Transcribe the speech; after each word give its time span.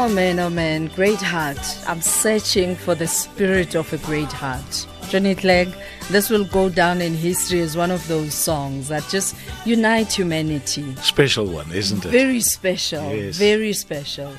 Oh 0.00 0.08
man, 0.08 0.38
oh 0.38 0.48
man, 0.48 0.86
great 0.94 1.20
heart. 1.20 1.58
I'm 1.88 2.00
searching 2.00 2.76
for 2.76 2.94
the 2.94 3.08
spirit 3.08 3.74
of 3.74 3.92
a 3.92 3.98
great 3.98 4.30
heart. 4.30 4.86
Johnny 5.08 5.34
Clegg, 5.34 5.74
this 6.08 6.30
will 6.30 6.44
go 6.44 6.68
down 6.68 7.02
in 7.02 7.14
history 7.14 7.58
as 7.62 7.76
one 7.76 7.90
of 7.90 8.06
those 8.06 8.32
songs 8.32 8.86
that 8.90 9.02
just 9.10 9.34
unite 9.66 10.12
humanity. 10.12 10.94
Special 11.02 11.46
one, 11.46 11.72
isn't 11.72 12.04
it? 12.06 12.10
Very 12.10 12.40
special. 12.40 13.12
Yes. 13.12 13.38
Very 13.38 13.72
special. 13.72 14.32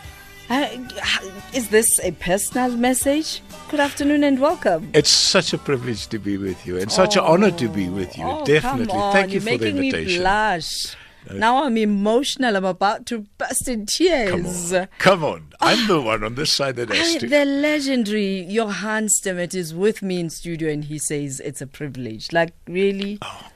Uh, 0.49 0.69
is 1.53 1.67
this 1.67 1.99
a 2.05 2.11
personal 2.13 2.71
message? 2.77 3.41
Good 3.67 3.81
afternoon 3.81 4.23
and 4.23 4.39
welcome. 4.39 4.89
It's 4.93 5.09
such 5.09 5.51
a 5.51 5.57
privilege 5.57 6.07
to 6.07 6.19
be 6.19 6.37
with 6.37 6.65
you 6.65 6.77
and 6.77 6.89
such 6.89 7.17
an 7.17 7.23
honor 7.23 7.51
to 7.51 7.67
be 7.67 7.89
with 7.89 8.17
you. 8.17 8.23
Oh, 8.23 8.45
Definitely. 8.45 8.87
Come 8.87 8.97
on. 8.97 9.11
Thank 9.13 9.33
you 9.33 9.41
You're 9.41 9.41
for 9.41 9.57
the 9.57 9.73
making 9.73 9.81
me 9.81 9.87
invitation. 9.89 10.21
blush. 10.21 10.95
Now 11.33 11.63
I'm 11.63 11.77
emotional. 11.77 12.55
I'm 12.55 12.65
about 12.65 13.05
to 13.07 13.25
burst 13.37 13.67
in 13.67 13.85
tears. 13.85 14.71
Come 14.71 14.75
on. 14.75 14.87
Come 14.99 15.23
on. 15.23 15.53
I'm 15.61 15.87
the 15.87 16.01
one 16.01 16.23
on 16.23 16.35
this 16.35 16.51
side 16.51 16.75
that 16.77 16.89
has 16.89 17.17
to. 17.17 17.27
the 17.27 17.45
legendary 17.45 18.41
Johan 18.43 19.07
Stemmet 19.07 19.53
is 19.53 19.73
with 19.73 20.01
me 20.01 20.19
in 20.19 20.29
studio 20.29 20.71
and 20.71 20.85
he 20.85 20.97
says 20.97 21.39
it's 21.41 21.61
a 21.61 21.67
privilege. 21.67 22.31
Like, 22.31 22.53
really? 22.67 23.17
Oh. 23.21 23.47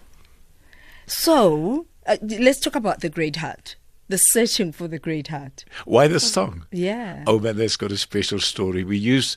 So, 1.06 1.88
uh, 2.06 2.18
let's 2.22 2.60
talk 2.60 2.76
about 2.76 3.02
the 3.02 3.10
Great 3.10 3.38
Heart. 3.38 3.76
The 4.10 4.18
searching 4.18 4.72
for 4.72 4.88
the 4.88 5.00
Great 5.00 5.30
Heart. 5.30 5.66
Why 5.86 6.08
the 6.08 6.20
song? 6.20 6.66
Yeah. 6.72 7.24
Oh 7.26 7.40
man, 7.40 7.56
that's 7.58 7.78
got 7.78 7.92
a 7.92 7.98
special 7.98 8.40
story. 8.40 8.84
We 8.84 8.98
use 8.98 9.36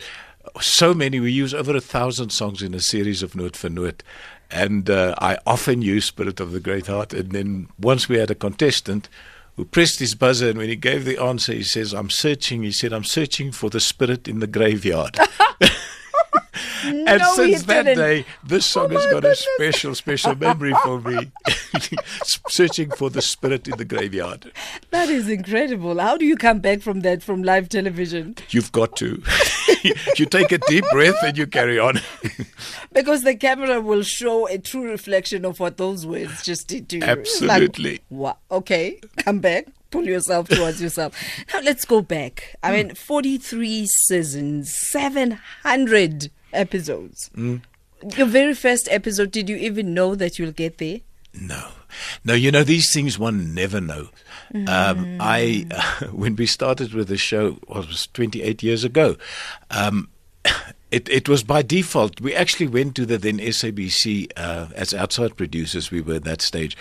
so 0.60 0.92
many. 0.92 1.20
We 1.20 1.32
use 1.32 1.54
over 1.54 1.74
a 1.76 1.80
thousand 1.80 2.30
songs 2.30 2.62
in 2.62 2.74
a 2.74 2.80
series 2.80 3.22
of 3.22 3.34
Note 3.34 3.56
for 3.56 3.68
Note. 3.70 4.02
And 4.50 4.88
uh, 4.88 5.14
I 5.18 5.38
often 5.46 5.82
use 5.82 6.04
Spirit 6.04 6.40
of 6.40 6.52
the 6.52 6.60
Great 6.60 6.86
Heart. 6.86 7.12
And 7.12 7.32
then 7.32 7.68
once 7.78 8.08
we 8.08 8.18
had 8.18 8.30
a 8.30 8.34
contestant 8.34 9.08
who 9.56 9.64
pressed 9.64 9.98
his 9.98 10.14
buzzer, 10.14 10.50
and 10.50 10.58
when 10.58 10.68
he 10.68 10.76
gave 10.76 11.04
the 11.04 11.20
answer, 11.20 11.52
he 11.52 11.62
says, 11.62 11.92
I'm 11.92 12.10
searching. 12.10 12.62
He 12.62 12.72
said, 12.72 12.92
I'm 12.92 13.04
searching 13.04 13.52
for 13.52 13.70
the 13.70 13.80
spirit 13.80 14.28
in 14.28 14.40
the 14.40 14.46
graveyard. 14.46 15.18
and 16.84 17.04
No, 17.04 17.16
he 17.44 17.52
since 17.52 17.62
that 17.64 17.82
didn't. 17.84 17.98
day, 17.98 18.24
this 18.44 18.76
oh 18.76 18.80
song 18.80 18.92
Oh 18.92 18.96
has 18.96 19.04
got 19.06 19.22
goodness. 19.22 19.40
a 19.40 19.50
special, 19.56 19.94
special 19.94 20.34
memory 20.36 20.74
for 20.82 21.00
me. 21.00 21.30
searching 22.48 22.90
for 22.90 23.10
the 23.10 23.22
spirit 23.22 23.68
in 23.68 23.76
the 23.76 23.84
graveyard. 23.84 24.52
That 24.90 25.08
is 25.08 25.28
incredible. 25.28 25.98
How 25.98 26.16
do 26.16 26.24
you 26.24 26.36
come 26.36 26.60
back 26.60 26.80
from 26.80 27.00
that 27.00 27.22
from 27.22 27.42
live 27.42 27.68
television? 27.68 28.36
You've 28.50 28.72
got 28.72 28.96
to. 28.96 29.22
you 30.16 30.26
take 30.26 30.52
a 30.52 30.58
deep 30.58 30.84
breath 30.92 31.16
and 31.22 31.36
you 31.36 31.46
carry 31.46 31.78
on. 31.78 32.00
Because 32.92 33.22
the 33.22 33.34
camera 33.36 33.80
will 33.80 34.02
show 34.02 34.46
a 34.48 34.58
true 34.58 34.88
reflection 34.90 35.44
of 35.44 35.60
what 35.60 35.76
those 35.76 36.06
words 36.06 36.42
just 36.42 36.68
did 36.68 36.88
to 36.90 36.96
you. 36.98 37.02
Absolutely. 37.04 37.92
Like, 37.92 38.02
wow. 38.10 38.38
Okay, 38.50 39.00
come 39.18 39.40
back. 39.40 39.66
Pull 39.90 40.04
yourself 40.04 40.48
towards 40.48 40.82
yourself. 40.82 41.16
Now 41.54 41.60
let's 41.60 41.84
go 41.84 42.02
back. 42.02 42.56
I 42.62 42.72
mean, 42.72 42.94
43 42.94 43.86
seasons, 43.86 44.74
700 44.76 46.30
episodes. 46.52 47.30
Your 47.34 48.26
very 48.26 48.54
first 48.54 48.88
episode, 48.90 49.30
did 49.30 49.48
you 49.48 49.56
even 49.56 49.94
know 49.94 50.14
that 50.14 50.38
you'll 50.38 50.52
get 50.52 50.78
there? 50.78 51.00
No, 51.38 51.68
no. 52.24 52.34
You 52.34 52.50
know 52.50 52.62
these 52.64 52.92
things 52.92 53.18
one 53.18 53.54
never 53.54 53.80
knows. 53.80 54.08
Um, 54.66 55.18
I 55.20 55.66
when 56.12 56.36
we 56.36 56.46
started 56.46 56.94
with 56.94 57.08
the 57.08 57.16
show, 57.18 57.58
well, 57.68 57.82
it 57.82 57.88
was 57.88 58.06
28 58.08 58.62
years 58.62 58.84
ago. 58.84 59.16
Um, 59.70 60.08
it 60.90 61.08
it 61.08 61.28
was 61.28 61.42
by 61.42 61.62
default. 61.62 62.20
We 62.20 62.34
actually 62.34 62.68
went 62.68 62.94
to 62.96 63.06
the 63.06 63.18
then 63.18 63.38
SABC 63.38 64.30
uh, 64.36 64.68
as 64.74 64.94
outside 64.94 65.36
producers. 65.36 65.90
We 65.90 66.00
were 66.00 66.14
at 66.14 66.24
that 66.24 66.40
stage, 66.42 66.76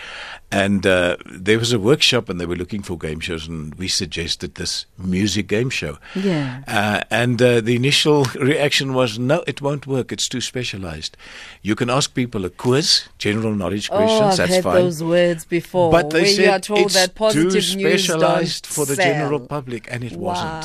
and 0.51 0.85
uh, 0.85 1.17
there 1.25 1.57
was 1.57 1.73
a 1.73 1.79
workshop, 1.79 2.29
and 2.29 2.39
they 2.39 2.45
were 2.45 2.55
looking 2.55 2.83
for 2.83 2.97
game 2.97 3.19
shows, 3.19 3.47
and 3.47 3.73
we 3.75 3.87
suggested 3.87 4.55
this 4.55 4.85
music 4.97 5.47
game 5.47 5.69
show. 5.71 5.97
Yeah. 6.13 6.61
Uh, 6.67 7.01
and 7.09 7.41
uh, 7.41 7.61
the 7.61 7.75
initial 7.75 8.25
reaction 8.39 8.93
was, 8.93 9.17
no, 9.17 9.43
it 9.47 9.61
won't 9.61 9.87
work. 9.87 10.11
It's 10.11 10.29
too 10.29 10.41
specialized. 10.41 11.17
You 11.63 11.75
can 11.75 11.89
ask 11.89 12.13
people 12.13 12.45
a 12.45 12.49
quiz, 12.51 13.05
general 13.17 13.55
knowledge 13.55 13.89
Oh, 13.91 13.97
questions. 13.97 14.21
I've 14.21 14.37
that's 14.37 14.53
heard 14.55 14.63
fine. 14.63 14.75
those 14.75 15.03
words 15.03 15.45
before. 15.45 15.91
But 15.91 16.11
they 16.11 16.25
said 16.25 16.45
you 16.45 16.51
are 16.51 16.59
told 16.59 16.79
it's 16.81 16.93
that 16.93 17.15
positive 17.15 17.51
too 17.51 17.61
specialized 17.61 18.67
for 18.67 18.85
the 18.85 18.95
sell. 18.95 19.05
general 19.05 19.39
public, 19.39 19.87
and 19.91 20.03
it 20.03 20.13
wasn't. 20.13 20.63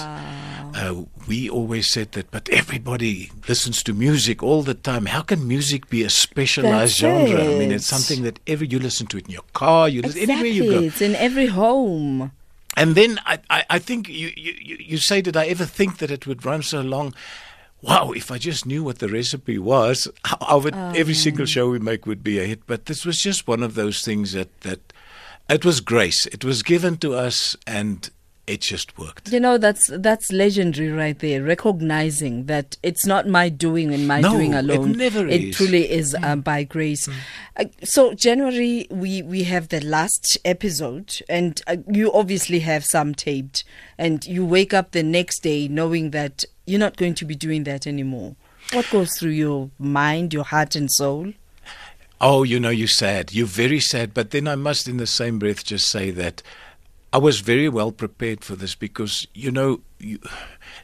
Uh, 0.74 1.04
we 1.26 1.48
always 1.50 1.88
said 1.88 2.12
that, 2.12 2.30
but 2.30 2.48
everybody 2.48 3.30
listens 3.48 3.82
to 3.82 3.92
music 3.92 4.42
all 4.42 4.62
the 4.62 4.74
time. 4.74 5.06
How 5.06 5.22
can 5.22 5.46
music 5.46 5.88
be 5.88 6.02
a 6.02 6.10
specialized 6.10 7.00
That's 7.00 7.28
genre? 7.28 7.42
I 7.42 7.58
mean, 7.58 7.72
it's 7.72 7.86
something 7.86 8.22
that 8.24 8.38
every 8.46 8.68
you 8.68 8.78
listen 8.78 9.06
to 9.08 9.18
it 9.18 9.26
in 9.26 9.32
your 9.32 9.44
car, 9.52 9.88
you 9.88 10.02
listen 10.02 10.30
anywhere 10.30 10.46
you 10.46 10.70
go. 10.70 10.80
It's 10.80 11.02
in 11.02 11.14
every 11.16 11.46
home. 11.46 12.32
And 12.76 12.94
then 12.94 13.18
I, 13.26 13.38
I, 13.50 13.64
I 13.70 13.78
think 13.78 14.08
you, 14.08 14.30
you, 14.36 14.76
you 14.80 14.98
say, 14.98 15.20
did 15.20 15.36
I 15.36 15.46
ever 15.46 15.64
think 15.64 15.98
that 15.98 16.10
it 16.10 16.26
would 16.26 16.44
run 16.44 16.62
so 16.62 16.80
long? 16.80 17.14
Wow, 17.82 18.12
if 18.12 18.30
I 18.30 18.38
just 18.38 18.66
knew 18.66 18.84
what 18.84 18.98
the 18.98 19.08
recipe 19.08 19.58
was, 19.58 20.06
how, 20.24 20.38
how 20.40 20.58
would 20.58 20.74
every 20.74 21.14
single 21.14 21.46
show 21.46 21.70
we 21.70 21.78
make 21.78 22.06
would 22.06 22.22
be 22.22 22.38
a 22.38 22.46
hit. 22.46 22.66
But 22.66 22.86
this 22.86 23.04
was 23.04 23.20
just 23.20 23.48
one 23.48 23.62
of 23.62 23.74
those 23.74 24.04
things 24.04 24.32
that, 24.32 24.60
that 24.60 24.92
it 25.48 25.64
was 25.64 25.80
grace. 25.80 26.26
It 26.26 26.44
was 26.44 26.62
given 26.62 26.96
to 26.98 27.14
us 27.14 27.56
and 27.66 28.08
it 28.50 28.60
just 28.60 28.98
worked. 28.98 29.32
You 29.32 29.40
know 29.40 29.58
that's 29.58 29.86
that's 29.88 30.30
legendary 30.32 30.90
right 30.90 31.18
there. 31.18 31.42
Recognizing 31.42 32.46
that 32.46 32.76
it's 32.82 33.06
not 33.06 33.28
my 33.28 33.48
doing 33.48 33.94
and 33.94 34.06
my 34.08 34.20
No, 34.20 34.32
doing 34.32 34.54
alone. 34.54 34.70
it 34.70 34.76
alone. 34.78 34.92
never 34.92 35.26
It 35.28 35.42
is. 35.44 35.56
truly 35.56 35.90
is 35.90 36.16
um, 36.22 36.40
by 36.40 36.64
grace. 36.64 37.08
Uh, 37.56 37.64
so 37.84 38.12
January 38.14 38.86
we 38.90 39.22
we 39.22 39.44
have 39.44 39.68
the 39.68 39.80
last 39.84 40.38
episode, 40.44 41.20
and 41.28 41.60
uh, 41.66 41.76
you 41.90 42.12
obviously 42.12 42.60
have 42.60 42.84
some 42.84 43.14
taped, 43.14 43.64
and 43.98 44.24
you 44.26 44.44
wake 44.44 44.74
up 44.74 44.90
the 44.92 45.02
next 45.02 45.42
day 45.42 45.68
knowing 45.68 46.10
that 46.10 46.44
you're 46.66 46.80
not 46.80 46.96
going 46.96 47.14
to 47.14 47.24
be 47.24 47.34
doing 47.34 47.64
that 47.64 47.86
anymore. 47.86 48.36
What 48.72 48.88
goes 48.90 49.18
through 49.18 49.30
your 49.32 49.70
mind, 49.78 50.32
your 50.32 50.44
heart, 50.44 50.76
and 50.76 50.90
soul? 50.90 51.32
Oh, 52.20 52.42
you 52.42 52.60
know, 52.60 52.68
you're 52.70 52.86
sad. 52.86 53.32
You're 53.32 53.46
very 53.46 53.80
sad. 53.80 54.12
But 54.12 54.30
then 54.30 54.46
I 54.46 54.54
must, 54.54 54.86
in 54.86 54.98
the 54.98 55.06
same 55.06 55.38
breath, 55.38 55.64
just 55.64 55.88
say 55.88 56.10
that 56.10 56.42
I 57.12 57.18
was 57.18 57.40
very 57.40 57.68
well 57.68 57.90
prepared 57.90 58.44
for 58.44 58.54
this 58.54 58.74
because, 58.74 59.26
you 59.34 59.50
know, 59.50 59.80
you, 59.98 60.20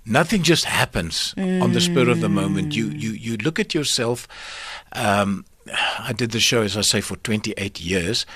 nothing 0.05 0.43
just 0.43 0.65
happens 0.65 1.35
on 1.37 1.73
the 1.73 1.81
spur 1.81 2.09
of 2.09 2.21
the 2.21 2.29
moment. 2.29 2.75
You, 2.75 2.89
you, 2.89 3.11
you 3.13 3.37
look 3.37 3.61
at 3.61 3.75
yourself. 3.75 4.27
Um, 4.93 5.45
I 5.99 6.13
did 6.13 6.33
the 6.33 6.41
show, 6.41 6.63
as 6.63 6.77
I 6.77 6.81
say, 6.83 7.01
for 7.01 7.17
28 7.17 7.81
years. 7.81 8.27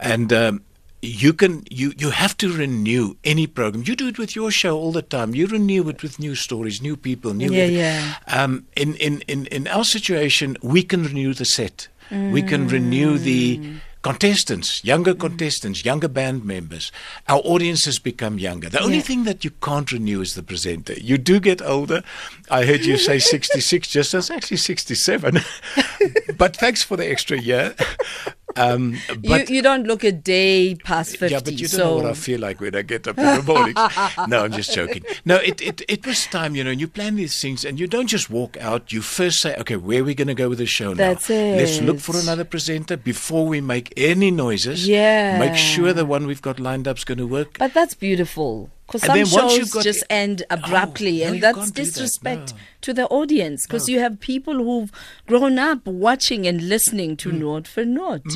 And. 0.00 0.32
Um, 0.32 0.62
you 1.06 1.34
can 1.34 1.64
you 1.70 1.92
you 1.98 2.10
have 2.10 2.34
to 2.38 2.50
renew 2.50 3.14
any 3.24 3.46
program. 3.46 3.84
You 3.86 3.94
do 3.94 4.08
it 4.08 4.18
with 4.18 4.34
your 4.34 4.50
show 4.50 4.78
all 4.78 4.90
the 4.90 5.02
time. 5.02 5.34
You 5.34 5.46
renew 5.46 5.86
it 5.90 6.02
with 6.02 6.18
new 6.18 6.34
stories, 6.34 6.80
new 6.80 6.96
people, 6.96 7.34
new. 7.34 7.52
Yeah, 7.52 7.66
yeah. 7.66 8.14
Um, 8.26 8.66
in, 8.74 8.94
in 8.94 9.20
in 9.28 9.44
in 9.46 9.68
our 9.68 9.84
situation, 9.84 10.56
we 10.62 10.82
can 10.82 11.04
renew 11.04 11.34
the 11.34 11.44
set. 11.44 11.88
We 12.10 12.42
can 12.42 12.68
renew 12.68 13.18
the 13.18 13.60
contestants, 14.04 14.84
younger 14.84 15.14
contestants, 15.14 15.82
younger 15.82 16.08
band 16.08 16.44
members. 16.44 16.92
Our 17.26 17.40
audience 17.42 17.86
has 17.86 17.98
become 17.98 18.38
younger. 18.38 18.68
The 18.68 18.82
only 18.82 18.96
Yeah. 18.98 19.08
thing 19.10 19.24
that 19.24 19.44
you 19.44 19.50
can't 19.62 19.90
renew 19.90 20.20
is 20.20 20.34
the 20.34 20.42
presenter. 20.42 20.92
You 21.00 21.16
do 21.16 21.40
get 21.40 21.62
older. 21.62 22.02
I 22.50 22.66
heard 22.66 22.84
you 22.84 22.98
say 22.98 23.18
66 23.18 23.88
just 23.88 24.12
that's 24.12 24.30
actually 24.30 24.58
67. 24.58 25.40
but 26.36 26.54
thanks 26.54 26.82
for 26.82 26.98
the 26.98 27.10
extra 27.10 27.40
year. 27.40 27.74
Um, 28.56 28.96
but 29.18 29.48
you 29.48 29.56
you 29.56 29.62
don't 29.62 29.86
look 29.86 30.04
a 30.04 30.12
day 30.12 30.74
past 30.74 31.16
fifty. 31.16 31.34
yeah, 31.34 31.40
but 31.44 31.54
you 31.54 31.68
don't 31.68 31.80
so 31.80 31.84
know 31.84 31.96
what 31.96 32.06
I 32.06 32.14
feel 32.14 32.40
like 32.40 32.60
when 32.60 32.74
I 32.74 32.82
get 32.82 33.06
up 33.08 33.18
in 33.18 33.24
the 33.24 33.42
morning. 33.42 33.74
no, 34.28 34.44
I'm 34.44 34.52
just 34.52 34.72
joking. 34.74 35.04
No, 35.24 35.36
it, 35.36 35.60
it, 35.60 35.82
it 35.88 36.06
was 36.06 36.26
time, 36.26 36.54
you 36.54 36.64
know, 36.64 36.70
and 36.70 36.80
you 36.80 36.88
plan 36.88 37.16
these 37.16 37.40
things 37.40 37.64
and 37.64 37.78
you 37.78 37.86
don't 37.86 38.06
just 38.06 38.30
walk 38.30 38.56
out. 38.58 38.92
You 38.92 39.02
first 39.02 39.40
say, 39.40 39.56
okay, 39.56 39.76
where 39.76 40.00
are 40.00 40.04
we 40.04 40.14
going 40.14 40.28
to 40.28 40.34
go 40.34 40.48
with 40.48 40.58
the 40.58 40.66
show 40.66 40.90
now? 40.90 41.08
That's 41.08 41.30
it. 41.30 41.56
Let's 41.56 41.80
look 41.80 42.00
for 42.00 42.16
another 42.16 42.44
presenter 42.44 42.96
before 42.96 43.46
we 43.46 43.60
make 43.60 43.92
any 43.96 44.30
noises. 44.30 44.86
Yeah. 44.86 45.38
Make 45.38 45.56
sure 45.56 45.92
the 45.92 46.06
one 46.06 46.26
we've 46.26 46.42
got 46.42 46.60
lined 46.60 46.88
up 46.88 46.98
is 46.98 47.04
going 47.04 47.18
to 47.18 47.26
work. 47.26 47.58
But 47.58 47.74
that's 47.74 47.94
beautiful 47.94 48.70
because 48.86 49.02
some 49.02 49.24
shows 49.24 49.72
just 49.82 50.00
the- 50.00 50.12
end 50.12 50.42
abruptly, 50.50 51.22
Oh, 51.22 51.26
no, 51.28 51.32
and 51.34 51.42
that's 51.42 51.56
can't 51.58 51.74
that, 51.74 51.84
disrespect 51.84 52.52
no. 52.52 52.58
to 52.82 52.92
the 52.92 53.06
audience 53.08 53.66
because 53.66 53.88
you 53.88 53.98
have 54.00 54.20
people 54.20 54.54
who've 54.54 54.90
grown 55.26 55.58
up 55.58 55.86
watching 55.86 56.46
and 56.46 56.68
listening 56.68 57.12
Mm. 57.16 57.18
to 57.18 57.32
Note 57.32 57.66
for 57.68 57.84
Note. 57.84 58.26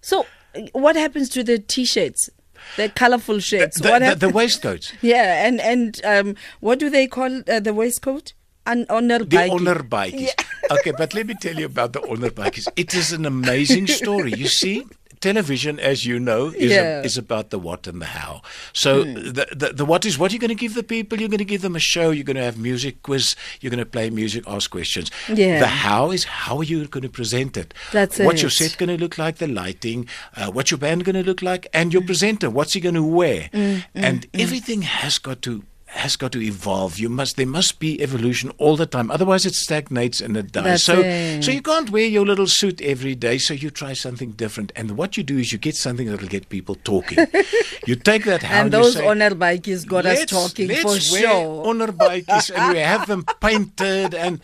So, 0.00 0.26
uh, 0.56 0.60
what 0.72 0.96
happens 0.96 1.28
to 1.30 1.44
the 1.44 1.58
T-shirts, 1.58 2.28
the 2.76 2.88
colorful 2.88 3.38
shirts? 3.40 3.80
the, 3.80 3.88
what 3.90 4.00
the, 4.00 4.04
hap- 4.06 4.18
the 4.18 4.28
waistcoats. 4.30 4.92
yeah, 5.02 5.46
and 5.46 5.60
and 5.60 6.00
um, 6.04 6.34
what 6.60 6.78
do 6.78 6.90
they 6.90 7.06
call 7.06 7.42
uh, 7.48 7.60
the 7.60 7.72
waistcoat? 7.74 8.32
An 8.64 8.86
honor 8.90 9.18
The 9.18 9.24
bike. 9.24 9.50
onderbaadjies. 9.50 10.28
Okay, 10.70 10.92
but 10.96 11.14
let 11.14 11.26
me 11.26 11.34
tell 11.34 11.56
you 11.58 11.66
about 11.66 11.92
the 11.94 12.00
onderbaadjies. 12.00 12.68
It 12.76 12.94
is 12.94 13.10
an 13.12 13.26
amazing 13.26 13.88
story. 13.88 14.32
You 14.34 14.46
see, 14.46 14.84
television, 15.22 15.80
as 15.80 16.04
you 16.04 16.18
know, 16.20 16.48
is, 16.48 16.70
Yeah. 16.72 17.00
a, 17.00 17.04
is 17.08 17.16
about 17.16 17.48
the 17.50 17.58
what 17.58 17.86
and 17.86 18.02
the 18.02 18.06
how. 18.18 18.42
So 18.72 19.04
the, 19.04 19.46
the 19.60 19.68
the 19.80 19.84
what 19.84 20.04
is 20.04 20.18
what 20.18 20.32
you're 20.32 20.44
going 20.46 20.56
to 20.56 20.62
give 20.64 20.74
the 20.74 20.82
people. 20.94 21.20
You're 21.20 21.28
going 21.36 21.46
to 21.46 21.52
give 21.54 21.62
them 21.62 21.76
a 21.76 21.84
show. 21.94 22.10
You're 22.10 22.28
going 22.32 22.40
to 22.42 22.48
have 22.50 22.58
music 22.58 23.02
quiz. 23.02 23.36
You're 23.60 23.70
going 23.70 23.86
to 23.86 23.92
play 23.96 24.10
music, 24.10 24.44
ask 24.46 24.70
questions. 24.70 25.10
Yeah. 25.28 25.60
The 25.60 25.70
how 25.86 26.10
is 26.10 26.24
how 26.24 26.58
are 26.58 26.64
you 26.72 26.86
going 26.86 27.02
to 27.10 27.14
present 27.20 27.56
it? 27.56 27.72
That's 27.92 28.20
it. 28.20 28.26
What's 28.26 28.42
your 28.42 28.48
it. 28.48 28.60
set 28.60 28.76
going 28.78 28.92
to 28.96 28.98
look 29.04 29.16
like? 29.16 29.36
The 29.38 29.48
lighting. 29.48 30.08
Uh, 30.36 30.50
what's 30.50 30.70
your 30.70 30.78
band 30.78 31.04
going 31.04 31.16
to 31.22 31.26
look 31.30 31.42
like? 31.42 31.66
And 31.72 31.92
your 31.94 32.02
presenter. 32.02 32.50
What's 32.50 32.72
he 32.74 32.80
going 32.80 33.00
to 33.02 33.08
wear? 33.20 33.48
Mm, 33.52 33.84
and 33.94 34.26
everything 34.34 34.82
has 34.82 35.18
got 35.18 35.40
to 35.42 35.64
has 35.92 36.16
got 36.16 36.32
to 36.32 36.42
evolve. 36.42 36.98
You 36.98 37.08
must 37.08 37.36
there 37.36 37.46
must 37.46 37.78
be 37.78 38.00
evolution 38.00 38.50
all 38.58 38.76
the 38.76 38.86
time. 38.86 39.10
Otherwise 39.10 39.44
it 39.44 39.54
stagnates 39.54 40.20
and 40.20 40.36
it 40.36 40.50
dies. 40.50 40.64
That's 40.64 40.82
so 40.84 41.00
it. 41.00 41.42
so 41.42 41.50
you 41.50 41.62
can't 41.62 41.90
wear 41.90 42.06
your 42.06 42.24
little 42.24 42.46
suit 42.46 42.80
every 42.80 43.14
day, 43.14 43.38
so 43.38 43.54
you 43.54 43.70
try 43.70 43.92
something 43.92 44.32
different. 44.32 44.72
And 44.74 44.92
what 44.92 45.16
you 45.16 45.22
do 45.22 45.38
is 45.38 45.52
you 45.52 45.58
get 45.58 45.76
something 45.76 46.08
that'll 46.08 46.28
get 46.28 46.48
people 46.48 46.76
talking. 46.76 47.18
you 47.86 47.94
take 47.96 48.24
that 48.24 48.42
hound 48.42 48.74
and 48.74 48.84
those 48.84 48.94
say, 48.94 49.04
onderbaadjies 49.04 49.86
got 49.86 50.06
us 50.06 50.24
talking 50.24 50.68
let's 50.68 50.82
for 50.82 51.12
wear 51.12 51.30
sure. 51.30 51.64
Onderbaadjies 51.66 52.56
and 52.56 52.72
we 52.72 52.78
have 52.80 53.06
them 53.06 53.24
painted 53.40 54.14
and 54.14 54.40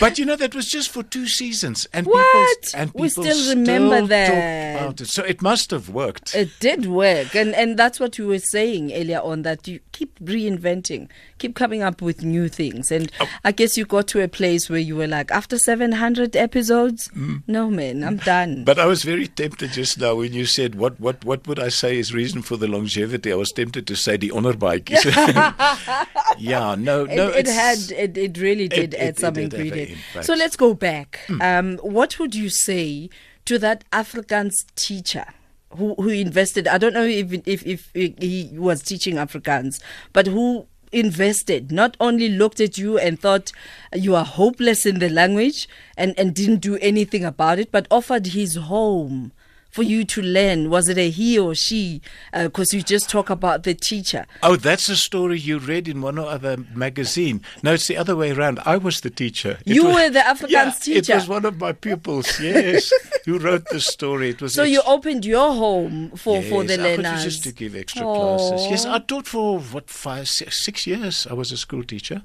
but 0.00 0.18
you 0.18 0.24
know 0.26 0.36
that 0.36 0.54
was 0.54 0.68
just 0.68 0.90
for 0.90 1.02
two 1.02 1.26
seasons 1.26 1.86
and 1.92 2.06
What? 2.06 2.60
people 2.62 2.80
and 2.80 2.90
We 2.94 3.08
people 3.08 3.24
still 3.24 3.56
remember 3.56 4.00
talk 4.00 4.08
that. 4.10 4.76
about 4.82 5.00
it. 5.00 5.08
So 5.08 5.24
it 5.24 5.40
must 5.40 5.70
have 5.70 5.88
worked. 5.88 6.34
It 6.34 6.50
did 6.60 6.86
work, 6.86 7.34
and 7.34 7.54
and 7.54 7.78
that's 7.78 7.98
what 7.98 8.18
you 8.18 8.26
were 8.26 8.38
saying 8.38 8.92
earlier 8.92 9.20
on 9.20 9.42
that 9.42 9.66
you 9.66 9.80
keep 9.92 10.18
reinventing, 10.20 11.08
keep 11.38 11.54
coming 11.54 11.82
up 11.82 12.02
with 12.02 12.22
new 12.22 12.48
things, 12.48 12.92
and 12.92 13.10
Oh. 13.20 13.28
I 13.44 13.52
guess 13.52 13.76
you 13.78 13.84
got 13.84 14.08
to 14.08 14.20
a 14.22 14.28
place 14.28 14.68
where 14.68 14.78
you 14.78 14.96
were 14.96 15.06
like, 15.06 15.30
after 15.30 15.58
seven 15.58 15.92
hundred 15.92 16.36
episodes, 16.36 17.10
no 17.46 17.70
man, 17.70 18.04
I'm 18.04 18.18
done. 18.18 18.56
Mm. 18.58 18.64
But 18.64 18.78
I 18.78 18.86
was 18.86 19.02
very 19.04 19.26
tempted 19.28 19.72
just 19.72 19.98
now 19.98 20.16
when 20.16 20.32
you 20.32 20.44
said 20.46 20.74
what 20.74 21.00
what 21.00 21.24
what 21.24 21.46
would 21.46 21.58
I 21.58 21.68
say 21.70 21.98
is 21.98 22.12
reason 22.12 22.42
for 22.42 22.56
the 22.56 22.68
longevity. 22.68 23.32
I 23.32 23.36
was 23.36 23.52
tempted 23.52 23.86
to 23.86 23.96
say 23.96 24.16
the 24.18 24.30
onderbaadjie. 24.30 25.00
yeah, 26.38 26.74
no, 26.78 27.04
no, 27.06 27.28
it 27.28 27.46
it's- 27.48 27.56
had 27.56 27.96
it, 27.98 28.16
it 28.18 28.38
really 28.38 28.68
did 28.68 28.94
it- 28.94 29.00
add 29.00 29.08
it- 29.10 29.20
some 29.62 29.70
it 29.70 29.74
did 29.74 29.88
have 29.88 29.94
an 29.94 29.96
ingredient. 29.96 29.98
impact. 30.10 30.26
So 30.26 30.34
let's 30.34 30.56
go 30.56 30.74
back. 30.74 31.20
Um, 31.40 31.78
what 31.78 32.18
would 32.18 32.34
you 32.34 32.48
say 32.48 33.10
to 33.44 33.58
that 33.58 33.84
Afrikaans 33.90 34.54
teacher? 34.74 35.26
Who, 35.76 35.94
who 35.94 36.08
invested? 36.08 36.68
I 36.68 36.78
don't 36.78 36.92
know 36.92 37.04
if, 37.04 37.32
if 37.46 37.66
if 37.66 37.90
he 37.94 38.50
was 38.52 38.82
teaching 38.82 39.14
Afrikaans, 39.14 39.80
but 40.12 40.26
who 40.26 40.66
invested 40.92 41.72
not 41.72 41.96
only 41.98 42.28
looked 42.28 42.60
at 42.60 42.76
you 42.76 42.98
and 42.98 43.18
thought 43.18 43.50
you 43.94 44.14
are 44.14 44.24
hopeless 44.26 44.84
in 44.84 44.98
the 44.98 45.08
language 45.08 45.66
and 45.96 46.14
and 46.18 46.34
didn't 46.34 46.60
do 46.60 46.76
anything 46.76 47.24
about 47.24 47.58
it, 47.58 47.72
but 47.72 47.86
offered 47.90 48.26
his 48.28 48.56
home 48.56 49.32
for 49.72 49.82
you 49.82 50.04
to 50.04 50.20
learn. 50.22 50.68
Was 50.70 50.88
it 50.88 50.98
a 50.98 51.08
he 51.10 51.38
or 51.38 51.54
she? 51.54 52.02
Uh, 52.32 52.44
because 52.44 52.72
you 52.74 52.82
just 52.82 53.08
talk 53.08 53.30
about 53.30 53.62
the 53.64 53.72
teacher. 53.74 54.26
Oh, 54.42 54.54
that's 54.56 54.88
a 54.90 54.96
story 54.96 55.38
you 55.40 55.58
read 55.58 55.88
in 55.88 56.02
one 56.02 56.18
or 56.18 56.26
other 56.28 56.58
magazine. 56.74 57.40
No, 57.62 57.72
it's 57.72 57.86
the 57.88 57.96
other 57.96 58.14
way 58.14 58.30
around. 58.32 58.60
I 58.66 58.76
was 58.76 59.00
the 59.00 59.08
teacher. 59.10 59.58
It 59.64 59.74
You 59.74 59.86
was- 59.86 59.94
were 59.94 60.10
the 60.10 60.18
Afrikaans 60.32 60.50
yeah, 60.50 60.70
teacher. 60.78 61.12
It 61.12 61.16
was 61.16 61.28
one 61.28 61.44
of 61.46 61.58
my 61.58 61.72
pupils, 61.72 62.38
yes, 62.38 62.92
who 63.24 63.38
wrote 63.38 63.66
the 63.70 63.80
story. 63.80 64.28
It 64.30 64.42
was 64.42 64.52
So 64.54 64.62
you 64.62 64.82
opened 64.86 65.24
your 65.24 65.52
home 65.54 66.10
for, 66.16 66.42
for 66.42 66.62
the 66.64 66.76
Yes, 66.76 66.80
I 66.80 67.02
learners. 67.02 67.24
just 67.24 67.42
to 67.44 67.52
give 67.52 67.74
extra 67.74 68.02
classes. 68.02 68.66
Yes, 68.70 68.84
I 68.84 68.98
taught 68.98 69.26
for 69.26 69.58
what 69.58 69.88
five, 69.88 70.28
six, 70.28 70.62
six 70.62 70.86
years. 70.86 71.26
I 71.30 71.32
was 71.32 71.50
a 71.50 71.56
school 71.56 71.82
teacher. 71.82 72.22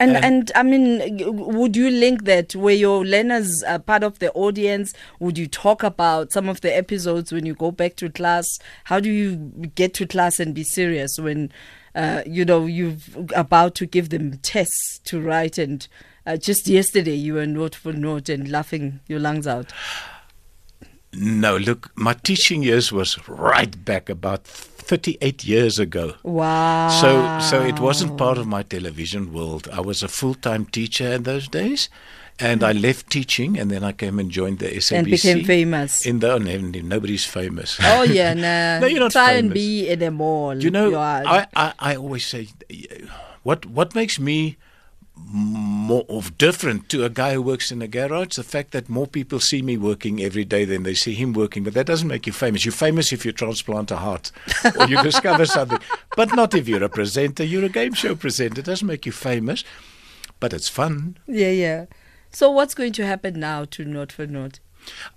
And 0.00 0.16
and- 0.16 0.24
and 0.24 0.52
I 0.54 0.62
mean, 0.62 1.56
would 1.56 1.76
you 1.76 1.90
link 1.90 2.24
that? 2.24 2.54
Were 2.54 2.70
your 2.70 3.04
learners 3.04 3.62
uh, 3.66 3.78
part 3.78 4.02
of 4.02 4.18
the 4.18 4.32
audience? 4.32 4.92
Would 5.20 5.36
you 5.38 5.46
talk 5.46 5.82
about 5.82 6.32
some 6.32 6.48
of 6.48 6.60
the 6.60 6.74
episodes 6.76 7.32
when 7.32 7.46
you 7.46 7.54
go 7.54 7.70
back 7.70 7.96
to 7.96 8.08
class? 8.10 8.46
How 8.84 9.00
do 9.00 9.10
you 9.10 9.36
get 9.74 9.94
to 9.94 10.06
class 10.06 10.38
and 10.38 10.54
be 10.54 10.64
serious 10.64 11.18
when? 11.18 11.50
Uh, 11.94 12.22
you 12.26 12.44
know, 12.44 12.64
you've 12.66 13.16
about 13.34 13.74
to 13.74 13.86
give 13.86 14.10
them 14.10 14.36
tests 14.38 15.00
to 15.04 15.20
write, 15.20 15.58
and 15.58 15.88
uh, 16.26 16.36
just 16.36 16.68
yesterday 16.68 17.14
you 17.14 17.34
were 17.34 17.46
note 17.46 17.74
for 17.74 17.92
note 17.92 18.28
and 18.28 18.48
laughing 18.50 19.00
your 19.08 19.18
lungs 19.18 19.48
out. 19.48 19.72
No, 21.12 21.56
look, 21.56 21.90
my 21.96 22.12
teaching 22.12 22.62
years 22.62 22.92
was 22.92 23.18
right 23.28 23.84
back 23.84 24.08
about 24.08 24.44
38 24.88 25.44
years 25.44 25.78
ago. 25.78 26.14
Wow! 26.22 26.88
So, 26.88 27.38
so 27.50 27.62
it 27.62 27.78
wasn't 27.78 28.16
part 28.16 28.38
of 28.38 28.46
my 28.46 28.62
television 28.62 29.34
world. 29.34 29.68
I 29.70 29.80
was 29.80 30.02
a 30.02 30.08
full-time 30.08 30.64
teacher 30.64 31.12
in 31.12 31.24
those 31.24 31.46
days, 31.46 31.90
and 32.40 32.64
I 32.64 32.72
left 32.72 33.10
teaching, 33.10 33.58
and 33.58 33.70
then 33.70 33.84
I 33.84 33.92
came 33.92 34.18
and 34.18 34.30
joined 34.30 34.60
the 34.60 34.68
SABC. 34.68 34.96
and 34.96 35.06
became 35.06 35.44
famous. 35.44 36.06
In 36.06 36.20
the 36.20 36.32
oh, 36.32 36.38
no, 36.38 36.56
nobody's 36.56 37.26
famous. 37.26 37.78
Oh 37.82 38.02
yeah, 38.02 38.32
no. 38.46 38.80
No, 38.80 38.86
you're 38.86 39.00
not 39.00 39.12
Try 39.12 39.32
and 39.32 39.52
be 39.52 39.88
in 39.88 40.00
a 40.00 40.10
mall. 40.10 40.56
You 40.56 40.70
know, 40.70 40.88
You 40.88 40.96
I, 40.96 41.46
I, 41.54 41.74
I 41.78 41.96
always 41.96 42.24
say, 42.26 42.48
what 43.42 43.66
what 43.66 43.94
makes 43.94 44.18
me 44.18 44.56
more 45.26 46.06
of 46.08 46.38
different 46.38 46.88
to 46.88 47.04
a 47.04 47.10
guy 47.10 47.34
who 47.34 47.42
works 47.42 47.70
in 47.70 47.82
a 47.82 47.88
garage, 47.88 48.36
the 48.36 48.42
fact 48.42 48.70
that 48.72 48.88
more 48.88 49.06
people 49.06 49.40
see 49.40 49.62
me 49.62 49.76
working 49.76 50.22
every 50.22 50.44
day 50.44 50.64
than 50.64 50.82
they 50.82 50.94
see 50.94 51.14
him 51.14 51.32
working. 51.32 51.64
But 51.64 51.74
that 51.74 51.86
doesn't 51.86 52.08
make 52.08 52.26
you 52.26 52.32
famous. 52.32 52.64
You're 52.64 52.72
famous 52.72 53.12
if 53.12 53.26
you 53.26 53.32
transplant 53.32 53.90
a 53.90 53.96
heart 53.96 54.32
or 54.78 54.86
you 54.86 55.02
discover 55.02 55.46
something, 55.46 55.80
but 56.16 56.34
not 56.34 56.54
if 56.54 56.68
you're 56.68 56.84
a 56.84 56.88
presenter. 56.88 57.44
You're 57.44 57.64
a 57.64 57.68
game 57.68 57.92
show 57.92 58.14
presenter. 58.14 58.60
It 58.60 58.66
doesn't 58.66 58.86
make 58.86 59.06
you 59.06 59.12
famous, 59.12 59.64
but 60.40 60.52
it's 60.52 60.68
fun. 60.68 61.18
Yeah, 61.26 61.50
yeah. 61.50 61.86
So 62.30 62.50
what's 62.50 62.74
going 62.74 62.92
to 62.94 63.06
happen 63.06 63.40
now 63.40 63.64
to 63.66 63.84
Note 63.84 64.12
for 64.12 64.26
Note? 64.26 64.60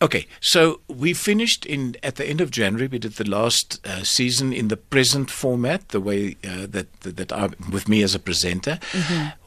Okay, 0.02 0.28
so 0.40 0.82
we 0.88 1.14
finished 1.14 1.66
in 1.66 1.96
at 2.04 2.16
the 2.16 2.26
end 2.26 2.42
of 2.42 2.52
January. 2.52 2.88
We 2.88 3.00
did 3.00 3.14
the 3.14 3.30
last 3.30 3.86
uh, 3.86 4.04
season 4.04 4.54
in 4.54 4.68
the 4.68 4.78
present 4.78 5.32
format, 5.32 5.90
the 5.90 6.02
way 6.02 6.36
uh, 6.44 6.68
that 6.70 6.88
that, 7.02 7.32
I, 7.32 7.50
with 7.72 7.88
me 7.88 8.04
as 8.04 8.16
a 8.16 8.20
presenter. 8.20 8.80